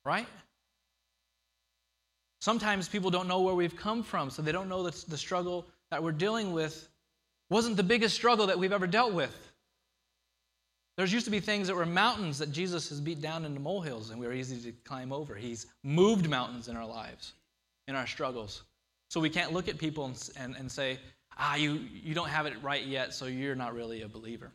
Right? 0.06 0.28
Sometimes 2.40 2.88
people 2.88 3.10
don't 3.10 3.28
know 3.28 3.42
where 3.42 3.56
we've 3.56 3.76
come 3.76 4.04
from, 4.04 4.30
so 4.30 4.42
they 4.42 4.54
don't 4.54 4.70
know 4.70 4.84
the, 4.84 5.06
the 5.10 5.18
struggle 5.18 5.66
that 5.92 6.04
we're 6.04 6.12
dealing 6.12 6.52
with 6.52 6.90
wasn't 7.50 7.78
the 7.78 7.84
biggest 7.84 8.16
struggle 8.16 8.48
that 8.48 8.60
we've 8.60 8.74
ever 8.74 8.88
dealt 8.88 9.14
with. 9.14 9.36
There's 10.98 11.14
used 11.14 11.26
to 11.26 11.32
be 11.32 11.40
things 11.40 11.68
that 11.68 11.76
were 11.76 11.86
mountains 11.86 12.40
that 12.40 12.52
Jesus 12.52 12.90
has 12.90 13.00
beat 13.00 13.22
down 13.22 13.46
into 13.46 13.60
molehills 13.60 14.10
and 14.10 14.20
we 14.20 14.26
were 14.26 14.34
easy 14.34 14.60
to 14.72 14.76
climb 14.84 15.14
over. 15.14 15.36
He's 15.36 15.68
moved 15.84 16.28
mountains 16.28 16.68
in 16.68 16.76
our 16.76 16.88
lives, 16.88 17.34
in 17.88 17.96
our 17.96 18.08
struggles. 18.08 18.64
So 19.10 19.20
we 19.20 19.30
can't 19.30 19.54
look 19.54 19.68
at 19.68 19.78
people 19.78 20.06
and, 20.06 20.30
and, 20.38 20.56
and 20.56 20.72
say, 20.72 20.98
ah, 21.38 21.56
you, 21.56 21.82
you 21.94 22.16
don't 22.16 22.30
have 22.30 22.48
it 22.48 22.54
right 22.64 22.84
yet, 22.84 23.14
so 23.14 23.26
you're 23.26 23.56
not 23.56 23.76
really 23.76 24.02
a 24.02 24.08
believer. 24.08 24.52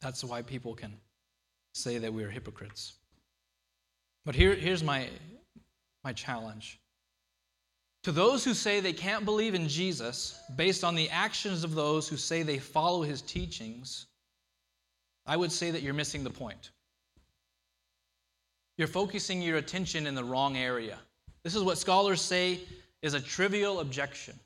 That's 0.00 0.22
why 0.24 0.42
people 0.42 0.74
can 0.74 0.92
say 1.74 1.98
that 1.98 2.12
we're 2.12 2.28
hypocrites. 2.28 2.94
But 4.24 4.34
here, 4.34 4.54
here's 4.54 4.82
my, 4.82 5.08
my 6.02 6.12
challenge 6.12 6.80
to 8.04 8.12
those 8.12 8.44
who 8.44 8.52
say 8.52 8.80
they 8.80 8.92
can't 8.92 9.24
believe 9.24 9.54
in 9.54 9.66
Jesus 9.66 10.38
based 10.56 10.84
on 10.84 10.94
the 10.94 11.08
actions 11.08 11.64
of 11.64 11.74
those 11.74 12.06
who 12.06 12.18
say 12.18 12.42
they 12.42 12.58
follow 12.58 13.02
his 13.02 13.22
teachings, 13.22 14.06
I 15.26 15.38
would 15.38 15.50
say 15.50 15.70
that 15.70 15.82
you're 15.82 15.94
missing 15.94 16.22
the 16.22 16.30
point. 16.30 16.70
You're 18.76 18.88
focusing 18.88 19.40
your 19.40 19.56
attention 19.56 20.06
in 20.06 20.14
the 20.14 20.22
wrong 20.22 20.58
area. 20.58 20.98
This 21.44 21.54
is 21.54 21.62
what 21.62 21.78
scholars 21.78 22.20
say 22.20 22.60
is 23.00 23.14
a 23.14 23.20
trivial 23.20 23.80
objection. 23.80 24.38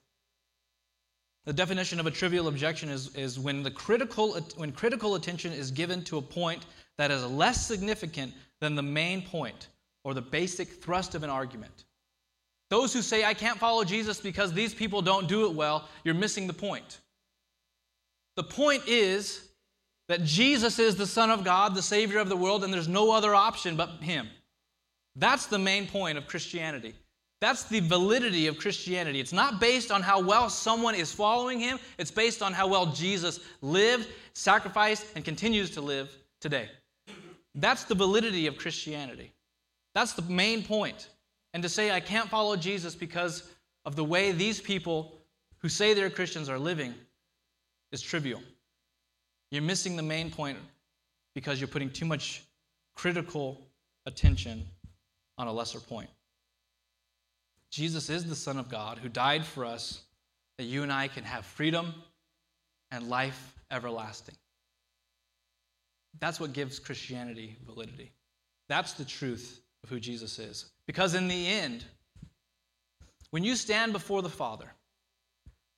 The 1.44 1.52
definition 1.52 1.98
of 1.98 2.06
a 2.06 2.12
trivial 2.12 2.46
objection 2.46 2.90
is, 2.90 3.12
is 3.16 3.40
when, 3.40 3.64
the 3.64 3.70
critical, 3.72 4.34
when 4.56 4.70
critical 4.70 5.16
attention 5.16 5.52
is 5.52 5.72
given 5.72 6.04
to 6.04 6.18
a 6.18 6.22
point 6.22 6.66
that 6.96 7.10
is 7.10 7.24
less 7.24 7.66
significant 7.66 8.34
than 8.60 8.76
the 8.76 8.82
main 8.82 9.22
point 9.22 9.68
or 10.04 10.14
the 10.14 10.22
basic 10.22 10.68
thrust 10.68 11.16
of 11.16 11.24
an 11.24 11.30
argument. 11.30 11.86
Those 12.70 12.92
who 12.92 13.02
say, 13.02 13.24
I 13.24 13.34
can't 13.34 13.58
follow 13.58 13.84
Jesus 13.84 14.20
because 14.20 14.52
these 14.52 14.74
people 14.74 15.00
don't 15.00 15.26
do 15.26 15.46
it 15.46 15.54
well, 15.54 15.88
you're 16.04 16.14
missing 16.14 16.46
the 16.46 16.52
point. 16.52 17.00
The 18.36 18.44
point 18.44 18.82
is 18.86 19.48
that 20.08 20.24
Jesus 20.24 20.78
is 20.78 20.96
the 20.96 21.06
Son 21.06 21.30
of 21.30 21.44
God, 21.44 21.74
the 21.74 21.82
Savior 21.82 22.18
of 22.18 22.28
the 22.28 22.36
world, 22.36 22.64
and 22.64 22.72
there's 22.72 22.88
no 22.88 23.10
other 23.10 23.34
option 23.34 23.76
but 23.76 23.90
Him. 24.00 24.28
That's 25.16 25.46
the 25.46 25.58
main 25.58 25.86
point 25.86 26.18
of 26.18 26.26
Christianity. 26.26 26.94
That's 27.40 27.64
the 27.64 27.80
validity 27.80 28.46
of 28.46 28.58
Christianity. 28.58 29.20
It's 29.20 29.32
not 29.32 29.60
based 29.60 29.90
on 29.90 30.02
how 30.02 30.20
well 30.20 30.50
someone 30.50 30.94
is 30.94 31.12
following 31.12 31.60
Him, 31.60 31.78
it's 31.98 32.10
based 32.10 32.42
on 32.42 32.52
how 32.52 32.66
well 32.66 32.86
Jesus 32.86 33.40
lived, 33.62 34.08
sacrificed, 34.34 35.06
and 35.14 35.24
continues 35.24 35.70
to 35.70 35.80
live 35.80 36.16
today. 36.40 36.68
That's 37.54 37.84
the 37.84 37.94
validity 37.94 38.46
of 38.46 38.56
Christianity. 38.56 39.32
That's 39.94 40.12
the 40.12 40.22
main 40.22 40.62
point. 40.62 41.08
And 41.54 41.62
to 41.62 41.68
say 41.68 41.90
I 41.90 42.00
can't 42.00 42.28
follow 42.28 42.56
Jesus 42.56 42.94
because 42.94 43.48
of 43.84 43.96
the 43.96 44.04
way 44.04 44.32
these 44.32 44.60
people 44.60 45.14
who 45.58 45.68
say 45.68 45.94
they're 45.94 46.10
Christians 46.10 46.48
are 46.48 46.58
living 46.58 46.94
is 47.90 48.02
trivial. 48.02 48.42
You're 49.50 49.62
missing 49.62 49.96
the 49.96 50.02
main 50.02 50.30
point 50.30 50.58
because 51.34 51.60
you're 51.60 51.68
putting 51.68 51.90
too 51.90 52.04
much 52.04 52.44
critical 52.94 53.60
attention 54.06 54.66
on 55.38 55.46
a 55.46 55.52
lesser 55.52 55.80
point. 55.80 56.10
Jesus 57.70 58.10
is 58.10 58.24
the 58.24 58.34
Son 58.34 58.58
of 58.58 58.68
God 58.68 58.98
who 58.98 59.08
died 59.08 59.44
for 59.44 59.64
us 59.64 60.02
that 60.58 60.64
you 60.64 60.82
and 60.82 60.92
I 60.92 61.08
can 61.08 61.24
have 61.24 61.44
freedom 61.44 61.94
and 62.90 63.08
life 63.08 63.54
everlasting. 63.70 64.34
That's 66.18 66.40
what 66.40 66.52
gives 66.52 66.78
Christianity 66.78 67.56
validity. 67.66 68.10
That's 68.68 68.92
the 68.94 69.04
truth 69.04 69.60
of 69.88 69.94
who 69.94 70.00
Jesus 70.00 70.38
is. 70.38 70.66
Because 70.86 71.14
in 71.14 71.28
the 71.28 71.46
end, 71.46 71.84
when 73.30 73.42
you 73.42 73.56
stand 73.56 73.92
before 73.92 74.22
the 74.22 74.28
Father, 74.28 74.70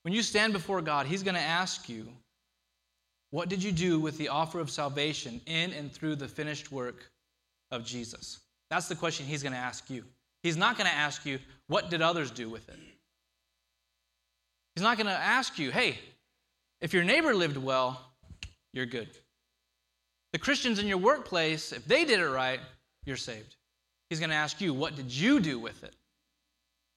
when 0.03 0.12
you 0.12 0.23
stand 0.23 0.53
before 0.53 0.83
God, 0.83 1.07
He's 1.07 1.23
going 1.23 1.35
to 1.35 1.40
ask 1.40 1.88
you, 1.88 2.09
What 3.31 3.49
did 3.49 3.62
you 3.62 3.70
do 3.70 4.01
with 4.01 4.18
the 4.18 4.29
offer 4.29 4.59
of 4.59 4.70
salvation 4.70 5.40
in 5.46 5.73
and 5.73 5.92
through 5.92 6.16
the 6.16 6.29
finished 6.29 6.73
work 6.73 7.11
of 7.70 7.85
Jesus? 7.85 8.40
That's 8.68 8.88
the 8.88 8.96
question 8.96 9.27
He's 9.27 9.42
going 9.42 9.53
to 9.53 9.59
ask 9.59 9.88
you. 9.88 10.05
He's 10.42 10.57
not 10.57 10.77
going 10.77 10.88
to 10.88 10.96
ask 10.96 11.25
you, 11.25 11.38
What 11.68 11.90
did 11.90 12.03
others 12.03 12.31
do 12.31 12.49
with 12.49 12.68
it? 12.68 12.79
He's 14.75 14.83
not 14.83 14.96
going 14.96 15.07
to 15.07 15.12
ask 15.12 15.59
you, 15.59 15.70
Hey, 15.70 15.99
If 16.81 16.92
your 16.92 17.05
neighbor 17.05 17.35
lived 17.35 17.57
well, 17.57 18.01
you're 18.73 18.87
good. 18.87 19.11
The 20.33 20.38
Christians 20.38 20.79
in 20.79 20.87
your 20.87 20.99
workplace, 20.99 21.73
if 21.73 21.85
they 21.85 22.05
did 22.05 22.20
it 22.20 22.29
right, 22.29 22.61
you're 23.05 23.16
saved. 23.16 23.57
He's 24.11 24.18
going 24.18 24.31
to 24.31 24.37
ask 24.37 24.61
you, 24.61 24.75
what 24.75 24.96
did 24.96 25.11
you 25.11 25.40
do 25.40 25.59
with 25.59 25.83
it? 25.85 25.94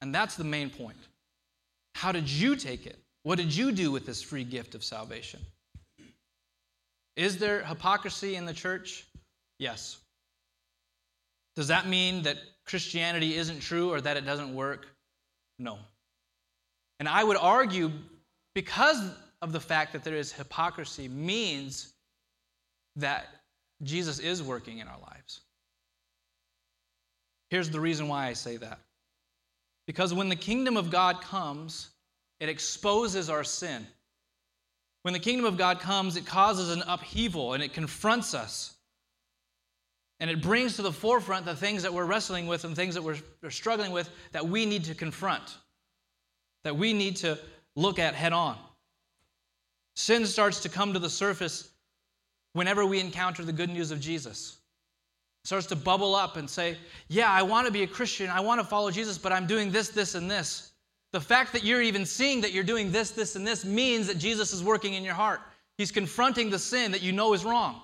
And 0.02 0.14
that's 0.14 0.36
the 0.36 0.44
main 0.44 0.70
point. 0.70 0.98
How 1.96 2.12
did 2.12 2.30
you 2.30 2.56
take 2.56 2.86
it? 2.86 2.98
What 3.22 3.38
did 3.38 3.56
you 3.56 3.72
do 3.72 3.92
with 3.92 4.06
this 4.06 4.22
free 4.22 4.44
gift 4.44 4.76
of 4.76 4.84
salvation? 4.84 5.40
Is 7.16 7.38
there 7.38 7.64
hypocrisy 7.64 8.36
in 8.36 8.46
the 8.46 8.54
church? 8.54 9.06
Yes. 9.60 9.98
Does 11.56 11.68
that 11.68 11.88
mean 11.88 12.24
that 12.24 12.38
Christianity 12.66 13.36
isn't 13.36 13.62
true 13.62 13.94
or 13.94 14.02
that 14.02 14.18
it 14.18 14.26
doesn't 14.26 14.54
work? 14.54 14.88
No. 15.60 15.78
And 17.00 17.08
I 17.08 17.24
would 17.24 17.38
argue 17.38 17.92
because 18.56 19.00
of 19.42 19.52
the 19.52 19.60
fact 19.60 19.94
that 19.94 20.04
there 20.04 20.16
is 20.16 20.34
hypocrisy 20.34 21.08
means 21.08 21.94
that 22.96 23.28
Jesus 23.84 24.20
is 24.20 24.42
working 24.42 24.80
in 24.80 24.88
our 24.88 25.00
lives. 25.00 25.42
Here's 27.54 27.70
the 27.70 27.80
reason 27.80 28.08
why 28.08 28.26
I 28.26 28.34
say 28.34 28.58
that. 28.58 28.80
Because 29.86 30.12
when 30.12 30.28
the 30.28 30.36
kingdom 30.36 30.76
of 30.76 30.90
God 30.90 31.22
comes, 31.22 31.90
it 32.40 32.50
exposes 32.50 33.30
our 33.30 33.44
sin. 33.44 33.86
When 35.04 35.14
the 35.14 35.20
kingdom 35.20 35.46
of 35.46 35.56
God 35.56 35.80
comes, 35.80 36.16
it 36.16 36.26
causes 36.26 36.72
an 36.72 36.82
upheaval 36.88 37.54
and 37.54 37.62
it 37.62 37.72
confronts 37.72 38.34
us. 38.34 38.74
And 40.20 40.32
it 40.32 40.42
brings 40.42 40.78
to 40.78 40.82
the 40.82 40.92
forefront 40.92 41.46
the 41.46 41.56
things 41.56 41.84
that 41.84 41.94
we're 41.94 42.06
wrestling 42.06 42.48
with 42.48 42.64
and 42.64 42.76
things 42.76 42.96
that 42.96 43.04
we're, 43.04 43.20
struggling 43.52 43.92
with 43.92 44.10
that 44.32 44.48
we 44.48 44.66
need 44.66 44.86
to 44.86 44.96
confront, 44.96 45.58
that 46.64 46.76
we 46.76 46.92
need 46.92 47.18
to 47.18 47.38
look 47.76 48.00
at 48.00 48.16
head 48.16 48.34
on. 48.34 48.58
Sin 49.96 50.26
starts 50.26 50.62
to 50.62 50.70
come 50.70 50.94
to 50.94 51.00
the 51.00 51.08
surface 51.08 51.70
whenever 52.54 52.84
we 52.84 53.00
encounter 53.00 53.46
the 53.46 53.54
good 53.54 53.70
news 53.70 53.92
of 53.92 54.00
Jesus. 54.00 54.58
Starts 55.46 55.68
to 55.68 55.76
bubble 55.76 56.16
up 56.16 56.38
and 56.38 56.50
say, 56.50 56.78
Yeah, 57.10 57.30
I 57.30 57.42
want 57.42 57.68
to 57.68 57.74
be 57.74 57.84
a 57.84 57.88
Christian. 57.88 58.30
I 58.30 58.40
want 58.40 58.62
to 58.62 58.68
follow 58.68 58.92
Jesus, 58.92 59.18
but 59.18 59.32
I'm 59.32 59.46
doing 59.46 59.72
this, 59.72 59.90
this, 59.90 60.16
and 60.16 60.32
this. 60.32 60.72
The 61.12 61.22
fact 61.22 61.54
that 61.54 61.64
you're 61.64 61.82
even 61.82 62.06
seeing 62.06 62.42
that 62.42 62.54
you're 62.54 62.64
doing 62.64 62.92
this, 62.92 63.12
this, 63.12 63.36
and 63.36 63.46
this 63.46 63.66
means 63.66 64.08
that 64.08 64.18
Jesus 64.18 64.54
is 64.54 64.64
working 64.64 64.94
in 64.96 65.04
your 65.04 65.14
heart. 65.14 65.42
He's 65.78 65.92
confronting 65.92 66.50
the 66.50 66.60
sin 66.60 66.92
that 66.92 67.02
you 67.02 67.12
know 67.12 67.34
is 67.34 67.44
wrong. 67.46 67.82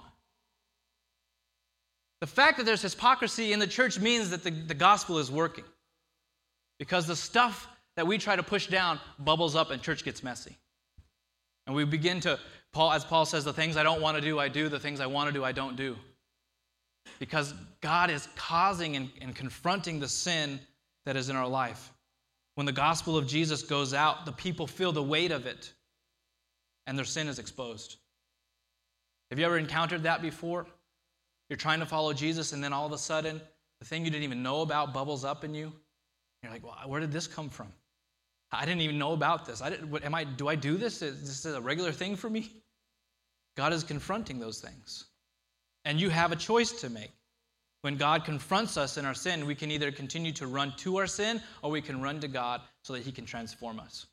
The 2.21 2.27
fact 2.27 2.57
that 2.57 2.65
there's 2.65 2.81
hypocrisy 2.81 3.53
in 3.53 3.59
the 3.59 3.67
church 3.67 3.99
means 3.99 4.29
that 4.29 4.43
the, 4.43 4.51
the 4.51 4.73
gospel 4.73 5.19
is 5.19 5.31
working. 5.31 5.63
Because 6.77 7.07
the 7.07 7.15
stuff 7.15 7.67
that 7.95 8.07
we 8.07 8.17
try 8.17 8.35
to 8.35 8.43
push 8.43 8.67
down 8.67 8.99
bubbles 9.19 9.55
up 9.55 9.71
and 9.71 9.81
church 9.81 10.03
gets 10.03 10.23
messy. 10.23 10.57
And 11.67 11.75
we 11.75 11.83
begin 11.85 12.19
to, 12.21 12.39
Paul, 12.71 12.91
as 12.91 13.05
Paul 13.05 13.25
says, 13.25 13.45
the 13.45 13.53
things 13.53 13.77
I 13.77 13.83
don't 13.83 14.01
want 14.01 14.17
to 14.17 14.21
do, 14.21 14.39
I 14.39 14.47
do, 14.47 14.69
the 14.69 14.79
things 14.79 14.99
I 14.99 15.05
want 15.05 15.27
to 15.27 15.33
do, 15.33 15.43
I 15.43 15.51
don't 15.51 15.75
do. 15.75 15.95
Because 17.19 17.53
God 17.81 18.09
is 18.09 18.27
causing 18.35 18.95
and, 18.95 19.09
and 19.21 19.35
confronting 19.35 19.99
the 19.99 20.07
sin 20.07 20.59
that 21.05 21.15
is 21.15 21.29
in 21.29 21.35
our 21.35 21.47
life. 21.47 21.91
When 22.55 22.65
the 22.65 22.71
gospel 22.71 23.17
of 23.17 23.27
Jesus 23.27 23.61
goes 23.61 23.93
out, 23.93 24.25
the 24.25 24.31
people 24.31 24.67
feel 24.67 24.91
the 24.91 25.03
weight 25.03 25.31
of 25.31 25.45
it 25.45 25.73
and 26.87 26.97
their 26.97 27.05
sin 27.05 27.27
is 27.27 27.37
exposed. 27.37 27.97
Have 29.29 29.37
you 29.37 29.45
ever 29.45 29.59
encountered 29.59 30.03
that 30.03 30.23
before? 30.23 30.65
You're 31.49 31.57
trying 31.57 31.79
to 31.79 31.85
follow 31.85 32.13
Jesus, 32.13 32.51
and 32.51 32.63
then 32.63 32.73
all 32.73 32.87
of 32.87 32.91
a 32.91 32.97
sudden, 32.97 33.39
the 33.79 33.85
thing 33.85 34.03
you 34.03 34.09
didn't 34.09 34.23
even 34.23 34.41
know 34.41 34.61
about 34.61 34.93
bubbles 34.93 35.23
up 35.23 35.43
in 35.43 35.53
you. 35.53 35.71
You're 36.41 36.51
like, 36.51 36.65
well, 36.65 36.75
where 36.87 36.99
did 36.99 37.11
this 37.11 37.27
come 37.27 37.47
from? 37.47 37.71
I 38.51 38.65
didn't 38.65 38.81
even 38.81 38.97
know 38.97 39.13
about 39.13 39.45
this. 39.45 39.61
I 39.61 39.69
didn't, 39.69 39.91
what, 39.91 40.03
am 40.03 40.15
I, 40.15 40.23
do 40.23 40.47
I 40.47 40.55
do 40.55 40.77
this? 40.77 41.01
Is 41.03 41.43
this 41.43 41.45
a 41.45 41.61
regular 41.61 41.91
thing 41.91 42.15
for 42.15 42.29
me? 42.29 42.51
God 43.55 43.71
is 43.71 43.83
confronting 43.83 44.39
those 44.39 44.59
things. 44.59 45.05
And 45.85 45.99
you 45.99 46.09
have 46.09 46.31
a 46.31 46.35
choice 46.35 46.71
to 46.81 46.89
make. 46.89 47.11
When 47.81 47.95
God 47.95 48.25
confronts 48.25 48.75
us 48.75 48.97
in 48.97 49.05
our 49.05 49.13
sin, 49.13 49.45
we 49.45 49.55
can 49.55 49.71
either 49.71 49.91
continue 49.91 50.33
to 50.33 50.47
run 50.47 50.73
to 50.77 50.97
our 50.97 51.07
sin 51.07 51.41
or 51.61 51.71
we 51.71 51.81
can 51.81 52.01
run 52.01 52.19
to 52.19 52.27
God 52.27 52.61
so 52.83 52.93
that 52.93 53.03
He 53.03 53.11
can 53.11 53.25
transform 53.25 53.79
us, 53.79 54.05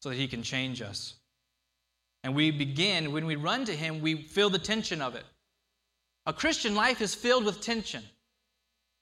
so 0.00 0.10
that 0.10 0.16
He 0.16 0.28
can 0.28 0.42
change 0.42 0.82
us. 0.82 1.14
And 2.22 2.34
we 2.34 2.50
begin, 2.50 3.12
when 3.12 3.24
we 3.24 3.36
run 3.36 3.64
to 3.64 3.72
Him, 3.72 4.00
we 4.00 4.16
feel 4.16 4.50
the 4.50 4.58
tension 4.58 5.00
of 5.00 5.14
it. 5.14 5.24
A 6.26 6.32
Christian 6.32 6.74
life 6.74 7.00
is 7.00 7.14
filled 7.14 7.44
with 7.44 7.60
tension. 7.60 8.02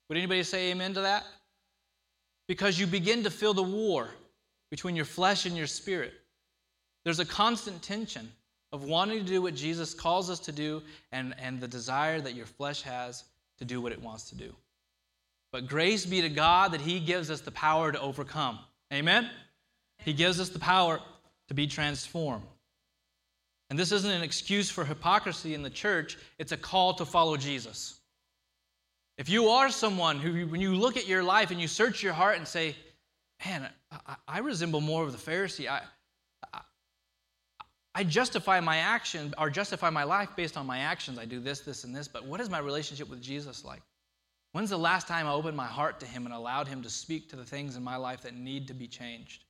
Would 0.07 0.17
anybody 0.17 0.43
say 0.43 0.71
amen 0.71 0.93
to 0.93 1.01
that? 1.01 1.25
Because 2.47 2.79
you 2.79 2.85
begin 2.85 3.23
to 3.23 3.31
feel 3.31 3.53
the 3.53 3.63
war 3.63 4.09
between 4.69 4.95
your 4.95 5.05
flesh 5.05 5.45
and 5.45 5.57
your 5.57 5.67
spirit. 5.67 6.13
There's 7.03 7.19
a 7.19 7.25
constant 7.25 7.81
tension 7.81 8.31
of 8.75 8.83
wanting 8.83 9.19
to 9.19 9.25
do 9.25 9.41
what 9.41 9.55
Jesus 9.55 9.93
calls 9.93 10.29
us 10.29 10.39
to 10.41 10.51
do 10.51 10.81
and, 11.13 11.33
and 11.39 11.61
the 11.61 11.67
desire 11.67 12.19
that 12.19 12.35
your 12.35 12.45
flesh 12.45 12.81
has 12.81 13.23
to 13.57 13.63
do 13.63 13.79
what 13.79 13.93
it 13.93 14.01
wants 14.01 14.29
to 14.31 14.35
do. 14.35 14.53
But 15.53 15.67
grace 15.67 16.05
be 16.05 16.21
to 16.21 16.29
God 16.29 16.73
that 16.73 16.81
He 16.81 16.99
gives 16.99 17.31
us 17.31 17.39
the 17.39 17.51
power 17.51 17.93
to 17.93 18.01
overcome. 18.01 18.59
Amen? 18.93 19.29
He 19.99 20.11
gives 20.11 20.41
us 20.41 20.49
the 20.49 20.59
power 20.59 20.99
to 21.47 21.53
be 21.53 21.67
transformed. 21.67 22.43
And 23.69 23.79
this 23.79 23.93
isn't 23.93 24.11
an 24.11 24.23
excuse 24.23 24.69
for 24.69 24.83
hypocrisy 24.83 25.53
in 25.53 25.63
the 25.63 25.69
church, 25.69 26.17
it's 26.37 26.51
a 26.51 26.57
call 26.57 26.95
to 26.95 27.05
follow 27.05 27.37
Jesus. 27.37 27.97
If 29.17 29.29
you 29.29 29.47
are 29.47 29.69
someone 29.69 30.19
who, 30.19 30.47
when 30.47 30.59
you 30.59 30.75
look 30.75 30.97
at 30.97 31.07
your 31.07 31.23
life 31.23 31.49
and 31.49 31.61
you 31.61 31.69
search 31.69 32.03
your 32.03 32.11
heart 32.11 32.35
and 32.35 32.45
say, 32.45 32.75
man, 33.45 33.69
I, 34.05 34.15
I 34.27 34.39
resemble 34.39 34.81
more 34.81 35.03
of 35.03 35.13
the 35.13 35.31
Pharisee, 35.31 35.69
I, 35.69 35.81
I 37.97 38.03
justify 38.03 38.59
my 38.59 38.77
action 38.77 39.33
or 39.37 39.49
justify 39.49 39.89
my 39.89 40.03
life 40.03 40.29
based 40.35 40.57
on 40.57 40.65
my 40.65 40.79
actions. 40.79 41.17
I 41.17 41.23
do 41.23 41.39
this, 41.39 41.61
this, 41.61 41.85
and 41.85 41.95
this, 41.95 42.09
but 42.09 42.25
what 42.25 42.41
is 42.41 42.49
my 42.49 42.59
relationship 42.59 43.09
with 43.09 43.21
Jesus 43.21 43.63
like? 43.63 43.81
When's 44.51 44.69
the 44.69 44.77
last 44.77 45.07
time 45.07 45.27
I 45.27 45.31
opened 45.31 45.55
my 45.55 45.65
heart 45.65 46.01
to 46.01 46.05
Him 46.05 46.25
and 46.25 46.35
allowed 46.35 46.67
Him 46.67 46.81
to 46.83 46.89
speak 46.89 47.29
to 47.29 47.37
the 47.37 47.45
things 47.45 47.77
in 47.77 47.83
my 47.83 47.95
life 47.95 48.21
that 48.21 48.35
need 48.35 48.67
to 48.67 48.73
be 48.73 48.87
changed? 48.87 49.45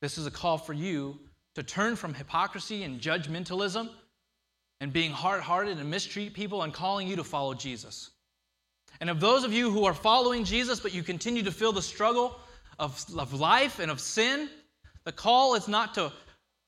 This 0.00 0.16
is 0.16 0.26
a 0.26 0.30
call 0.30 0.56
for 0.56 0.72
you 0.72 1.18
to 1.54 1.62
turn 1.62 1.96
from 1.96 2.14
hypocrisy 2.14 2.82
and 2.82 2.98
judgmentalism 2.98 3.90
and 4.80 4.92
being 4.92 5.10
hard 5.10 5.42
hearted 5.42 5.78
and 5.78 5.90
mistreat 5.90 6.32
people 6.32 6.62
and 6.62 6.72
calling 6.72 7.06
you 7.06 7.16
to 7.16 7.24
follow 7.24 7.52
Jesus. 7.52 8.10
And 9.00 9.10
of 9.10 9.20
those 9.20 9.44
of 9.44 9.52
you 9.52 9.70
who 9.70 9.84
are 9.84 9.94
following 9.94 10.44
Jesus, 10.44 10.80
but 10.80 10.94
you 10.94 11.02
continue 11.02 11.42
to 11.42 11.52
feel 11.52 11.72
the 11.72 11.82
struggle 11.82 12.40
of, 12.78 13.04
of 13.18 13.34
life 13.34 13.80
and 13.80 13.90
of 13.90 14.00
sin, 14.00 14.48
the 15.04 15.12
call 15.12 15.54
is 15.54 15.68
not 15.68 15.94
to 15.94 16.10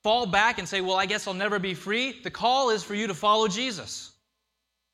fall 0.07 0.25
back 0.25 0.61
and 0.61 0.69
say, 0.69 0.81
Well, 0.81 0.95
I 0.95 1.05
guess 1.05 1.27
I'll 1.27 1.35
never 1.35 1.59
be 1.59 1.75
free. 1.75 2.21
The 2.23 2.31
call 2.31 2.71
is 2.71 2.85
for 2.85 2.95
you 2.95 3.09
to 3.09 3.14
follow 3.14 3.49
Jesus. 3.49 4.12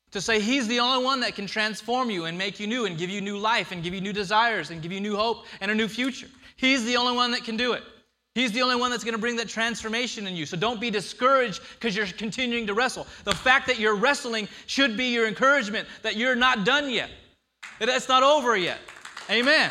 To 0.09 0.19
say 0.19 0.39
He's 0.39 0.67
the 0.67 0.79
only 0.79 1.05
one 1.05 1.19
that 1.19 1.35
can 1.35 1.45
transform 1.45 2.09
you 2.09 2.25
and 2.25 2.35
make 2.35 2.59
you 2.59 2.65
new 2.65 2.87
and 2.87 2.97
give 2.97 3.11
you 3.11 3.21
new 3.21 3.37
life 3.37 3.71
and 3.71 3.83
give 3.83 3.93
you 3.93 4.01
new 4.01 4.11
desires 4.11 4.71
and 4.71 4.81
give 4.81 4.91
you 4.91 4.99
new 4.99 5.15
hope 5.15 5.45
and 5.61 5.69
a 5.69 5.75
new 5.75 5.87
future. 5.87 6.25
He's 6.55 6.83
the 6.85 6.97
only 6.97 7.15
one 7.15 7.29
that 7.29 7.43
can 7.43 7.55
do 7.57 7.73
it. 7.73 7.83
He's 8.33 8.53
the 8.53 8.63
only 8.63 8.75
one 8.75 8.89
that's 8.89 9.03
going 9.03 9.13
to 9.13 9.19
bring 9.19 9.35
that 9.35 9.47
transformation 9.47 10.25
in 10.25 10.35
you. 10.35 10.47
So 10.47 10.57
don't 10.57 10.81
be 10.81 10.89
discouraged 10.89 11.61
because 11.73 11.95
you're 11.95 12.07
continuing 12.07 12.65
to 12.65 12.73
wrestle. 12.73 13.05
The 13.23 13.35
fact 13.35 13.67
that 13.67 13.77
you're 13.77 13.95
wrestling 13.95 14.47
should 14.65 14.97
be 14.97 15.13
your 15.13 15.27
encouragement 15.27 15.87
that 16.01 16.15
you're 16.15 16.33
not 16.33 16.65
done 16.65 16.89
yet, 16.89 17.11
that 17.77 17.87
it's 17.87 18.09
not 18.09 18.23
over 18.23 18.57
yet. 18.57 18.79
Amen. 19.29 19.69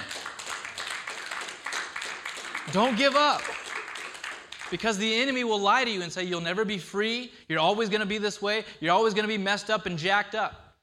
Don't 2.70 2.96
give 2.96 3.16
up. 3.16 3.42
Because 4.72 4.96
the 4.96 5.14
enemy 5.16 5.44
will 5.44 5.60
lie 5.60 5.84
to 5.84 5.90
you 5.90 6.00
and 6.00 6.10
say, 6.10 6.24
You'll 6.24 6.40
never 6.40 6.64
be 6.64 6.78
free. 6.78 7.30
You're 7.46 7.60
always 7.60 7.90
going 7.90 8.00
to 8.00 8.06
be 8.06 8.16
this 8.16 8.40
way. 8.40 8.64
You're 8.80 8.94
always 8.94 9.12
going 9.12 9.24
to 9.24 9.28
be 9.28 9.36
messed 9.36 9.68
up 9.68 9.84
and 9.84 9.98
jacked 9.98 10.34
up. 10.34 10.78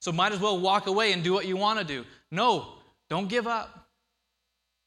So 0.00 0.10
might 0.10 0.32
as 0.32 0.40
well 0.40 0.58
walk 0.58 0.88
away 0.88 1.12
and 1.12 1.22
do 1.22 1.32
what 1.32 1.46
you 1.46 1.56
want 1.56 1.78
to 1.78 1.84
do. 1.84 2.04
No, 2.32 2.72
don't 3.08 3.28
give 3.28 3.46
up. 3.46 3.86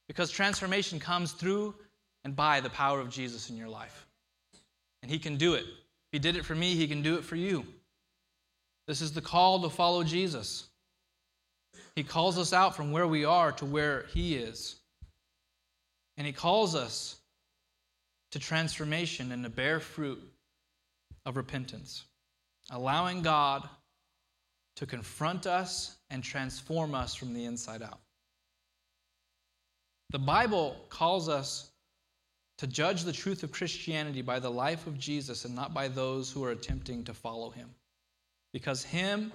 Because 0.09 0.29
transformation 0.31 0.99
comes 0.99 1.31
through 1.31 1.73
and 2.25 2.35
by 2.35 2.59
the 2.59 2.69
power 2.69 2.99
of 2.99 3.09
Jesus 3.09 3.49
in 3.49 3.55
your 3.55 3.69
life. 3.69 4.05
And 5.01 5.09
He 5.09 5.17
can 5.17 5.37
do 5.37 5.53
it. 5.53 5.63
If 5.63 6.11
He 6.11 6.19
did 6.19 6.35
it 6.35 6.43
for 6.43 6.55
me, 6.55 6.75
He 6.75 6.89
can 6.89 7.01
do 7.01 7.15
it 7.15 7.23
for 7.23 7.37
you. 7.37 7.65
This 8.85 8.99
is 8.99 9.13
the 9.13 9.21
call 9.21 9.61
to 9.61 9.69
follow 9.69 10.03
Jesus. 10.03 10.67
He 11.95 12.03
calls 12.03 12.37
us 12.37 12.51
out 12.51 12.75
from 12.75 12.91
where 12.91 13.07
we 13.07 13.23
are 13.23 13.53
to 13.53 13.65
where 13.65 14.07
He 14.13 14.35
is. 14.35 14.75
And 16.17 16.27
He 16.27 16.33
calls 16.33 16.75
us 16.75 17.18
to 18.31 18.39
transformation 18.39 19.31
and 19.31 19.43
to 19.43 19.49
bear 19.49 19.79
fruit 19.79 20.19
of 21.25 21.37
repentance, 21.37 22.03
allowing 22.69 23.21
God 23.21 23.67
to 24.75 24.85
confront 24.85 25.45
us 25.45 25.95
and 26.09 26.23
transform 26.23 26.95
us 26.95 27.13
from 27.15 27.33
the 27.33 27.45
inside 27.45 27.81
out. 27.81 27.99
The 30.11 30.19
Bible 30.19 30.75
calls 30.89 31.29
us 31.29 31.69
to 32.59 32.67
judge 32.67 33.03
the 33.03 33.13
truth 33.13 33.43
of 33.43 33.51
Christianity 33.51 34.21
by 34.21 34.39
the 34.39 34.51
life 34.51 34.87
of 34.87 34.97
Jesus 34.97 35.45
and 35.45 35.55
not 35.55 35.73
by 35.73 35.87
those 35.87 36.31
who 36.31 36.43
are 36.43 36.51
attempting 36.51 37.03
to 37.05 37.13
follow 37.13 37.51
him. 37.51 37.69
Because 38.51 38.83
him, 38.83 39.31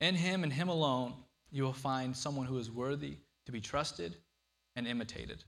in 0.00 0.14
him 0.14 0.42
and 0.42 0.52
him 0.52 0.68
alone, 0.68 1.14
you 1.50 1.62
will 1.62 1.72
find 1.72 2.16
someone 2.16 2.46
who 2.46 2.58
is 2.58 2.70
worthy 2.70 3.16
to 3.46 3.52
be 3.52 3.60
trusted 3.60 4.16
and 4.76 4.86
imitated. 4.86 5.42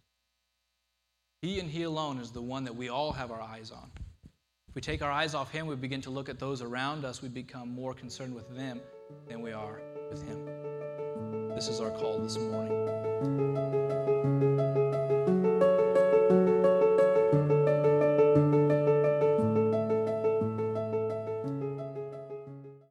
He 1.42 1.58
and 1.58 1.70
He 1.70 1.84
alone 1.84 2.18
is 2.18 2.30
the 2.30 2.42
one 2.42 2.64
that 2.64 2.76
we 2.76 2.90
all 2.90 3.12
have 3.12 3.30
our 3.30 3.40
eyes 3.40 3.70
on. 3.70 3.90
If 4.68 4.74
we 4.74 4.82
take 4.82 5.00
our 5.00 5.10
eyes 5.10 5.34
off 5.34 5.50
Him, 5.50 5.66
we 5.66 5.74
begin 5.74 6.02
to 6.02 6.10
look 6.10 6.28
at 6.28 6.38
those 6.38 6.60
around 6.60 7.04
us. 7.04 7.22
We 7.22 7.28
become 7.28 7.70
more 7.70 7.94
concerned 7.94 8.34
with 8.34 8.54
them 8.54 8.80
than 9.26 9.40
we 9.40 9.52
are 9.52 9.80
with 10.10 10.22
Him. 10.22 10.44
This 11.54 11.68
is 11.68 11.80
our 11.80 11.90
call 11.90 12.18
this 12.18 12.36
morning. 12.36 13.59